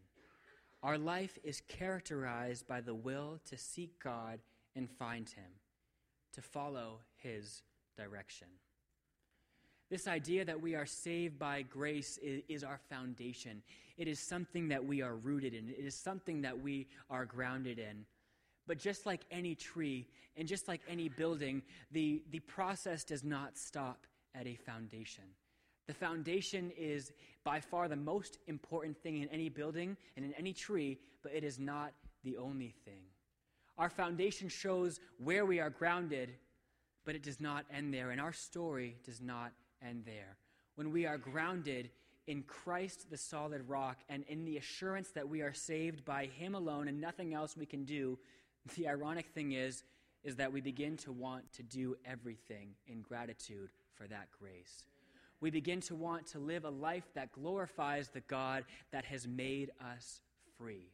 Our 0.82 0.98
life 0.98 1.38
is 1.44 1.62
characterized 1.68 2.66
by 2.66 2.80
the 2.80 2.94
will 2.94 3.40
to 3.46 3.56
seek 3.56 4.02
God 4.02 4.40
and 4.74 4.90
find 4.90 5.28
Him, 5.28 5.50
to 6.32 6.42
follow 6.42 6.98
His 7.16 7.62
direction. 7.96 8.48
This 9.90 10.08
idea 10.08 10.44
that 10.44 10.60
we 10.60 10.74
are 10.74 10.86
saved 10.86 11.38
by 11.38 11.62
grace 11.62 12.18
is, 12.22 12.42
is, 12.48 12.64
our 12.64 12.80
foundation. 12.88 13.62
It 13.98 14.08
is 14.08 14.18
something 14.18 14.68
that 14.68 14.82
we 14.82 15.02
are 15.02 15.16
rooted 15.16 15.52
in, 15.52 15.68
it 15.68 15.84
is 15.84 15.94
something 15.94 16.40
that 16.42 16.58
we 16.58 16.86
are 17.10 17.26
grounded 17.26 17.78
in. 17.78 18.06
But 18.66 18.78
just 18.78 19.06
like 19.06 19.22
any 19.30 19.54
tree 19.54 20.08
and 20.36 20.46
just 20.46 20.68
like 20.68 20.80
any 20.88 21.08
building, 21.08 21.62
the, 21.90 22.22
the 22.30 22.40
process 22.40 23.04
does 23.04 23.24
not 23.24 23.58
stop 23.58 24.06
at 24.34 24.46
a 24.46 24.54
foundation. 24.54 25.24
The 25.88 25.94
foundation 25.94 26.70
is 26.76 27.12
by 27.44 27.60
far 27.60 27.88
the 27.88 27.96
most 27.96 28.38
important 28.46 28.96
thing 28.96 29.20
in 29.20 29.28
any 29.28 29.48
building 29.48 29.96
and 30.16 30.24
in 30.24 30.32
any 30.34 30.52
tree, 30.52 30.98
but 31.22 31.32
it 31.32 31.44
is 31.44 31.58
not 31.58 31.92
the 32.22 32.36
only 32.36 32.74
thing. 32.84 33.02
Our 33.78 33.90
foundation 33.90 34.48
shows 34.48 35.00
where 35.18 35.44
we 35.44 35.58
are 35.58 35.70
grounded, 35.70 36.30
but 37.04 37.14
it 37.14 37.22
does 37.22 37.40
not 37.40 37.64
end 37.74 37.92
there, 37.92 38.10
and 38.10 38.20
our 38.20 38.32
story 38.32 38.96
does 39.04 39.20
not 39.20 39.52
end 39.86 40.04
there. 40.06 40.36
When 40.76 40.92
we 40.92 41.04
are 41.04 41.18
grounded 41.18 41.90
in 42.26 42.42
Christ, 42.42 43.10
the 43.10 43.16
solid 43.16 43.68
rock, 43.68 43.98
and 44.08 44.24
in 44.28 44.44
the 44.44 44.56
assurance 44.56 45.10
that 45.10 45.28
we 45.28 45.42
are 45.42 45.52
saved 45.52 46.04
by 46.04 46.26
Him 46.26 46.54
alone 46.54 46.86
and 46.86 47.00
nothing 47.00 47.34
else 47.34 47.56
we 47.56 47.66
can 47.66 47.84
do, 47.84 48.18
the 48.76 48.88
ironic 48.88 49.26
thing 49.34 49.52
is, 49.52 49.84
is 50.24 50.36
that 50.36 50.52
we 50.52 50.60
begin 50.60 50.96
to 50.98 51.12
want 51.12 51.52
to 51.54 51.62
do 51.62 51.96
everything 52.04 52.70
in 52.86 53.02
gratitude 53.02 53.70
for 53.94 54.06
that 54.06 54.28
grace 54.38 54.84
we 55.42 55.50
begin 55.50 55.80
to 55.80 55.96
want 55.96 56.24
to 56.28 56.38
live 56.38 56.64
a 56.64 56.70
life 56.70 57.02
that 57.14 57.32
glorifies 57.32 58.08
the 58.08 58.20
God 58.20 58.64
that 58.92 59.04
has 59.04 59.26
made 59.26 59.72
us 59.94 60.20
free. 60.56 60.92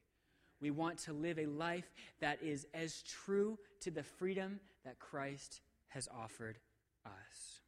We 0.61 0.71
want 0.71 0.97
to 1.01 1.13
live 1.13 1.39
a 1.39 1.45
life 1.45 1.93
that 2.21 2.43
is 2.43 2.67
as 2.73 3.03
true 3.03 3.59
to 3.81 3.91
the 3.91 4.03
freedom 4.03 4.59
that 4.87 4.99
Christ 4.99 5.61
has 5.89 6.09
offered 6.19 6.59
us. 7.05 7.61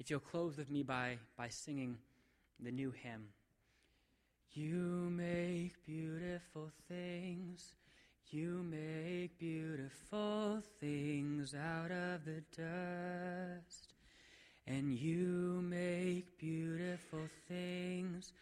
If 0.00 0.10
you'll 0.10 0.18
close 0.18 0.56
with 0.56 0.68
me 0.68 0.82
by, 0.82 1.18
by 1.38 1.48
singing 1.48 1.96
the 2.58 2.72
new 2.72 2.90
hymn 2.90 3.26
You 4.52 5.10
make 5.10 5.84
beautiful 5.86 6.70
things. 6.88 7.74
You 8.30 8.64
make 8.68 9.38
beautiful 9.38 10.62
things 10.80 11.54
out 11.54 11.90
of 11.90 12.24
the 12.24 12.42
dust 12.56 13.94
and 14.66 14.94
you 14.94 15.62
make 15.68 16.38
beautiful 16.38 17.26
things. 17.48 18.32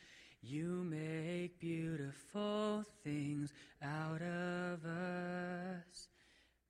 You 0.42 0.84
make 0.84 1.58
beautiful 1.58 2.84
things 3.02 3.52
out 3.82 4.22
of 4.22 4.84
us. 4.84 6.08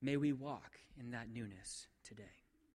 May 0.01 0.17
we 0.17 0.33
walk 0.33 0.79
in 0.99 1.11
that 1.11 1.29
newness 1.33 1.87
today. 2.05 2.38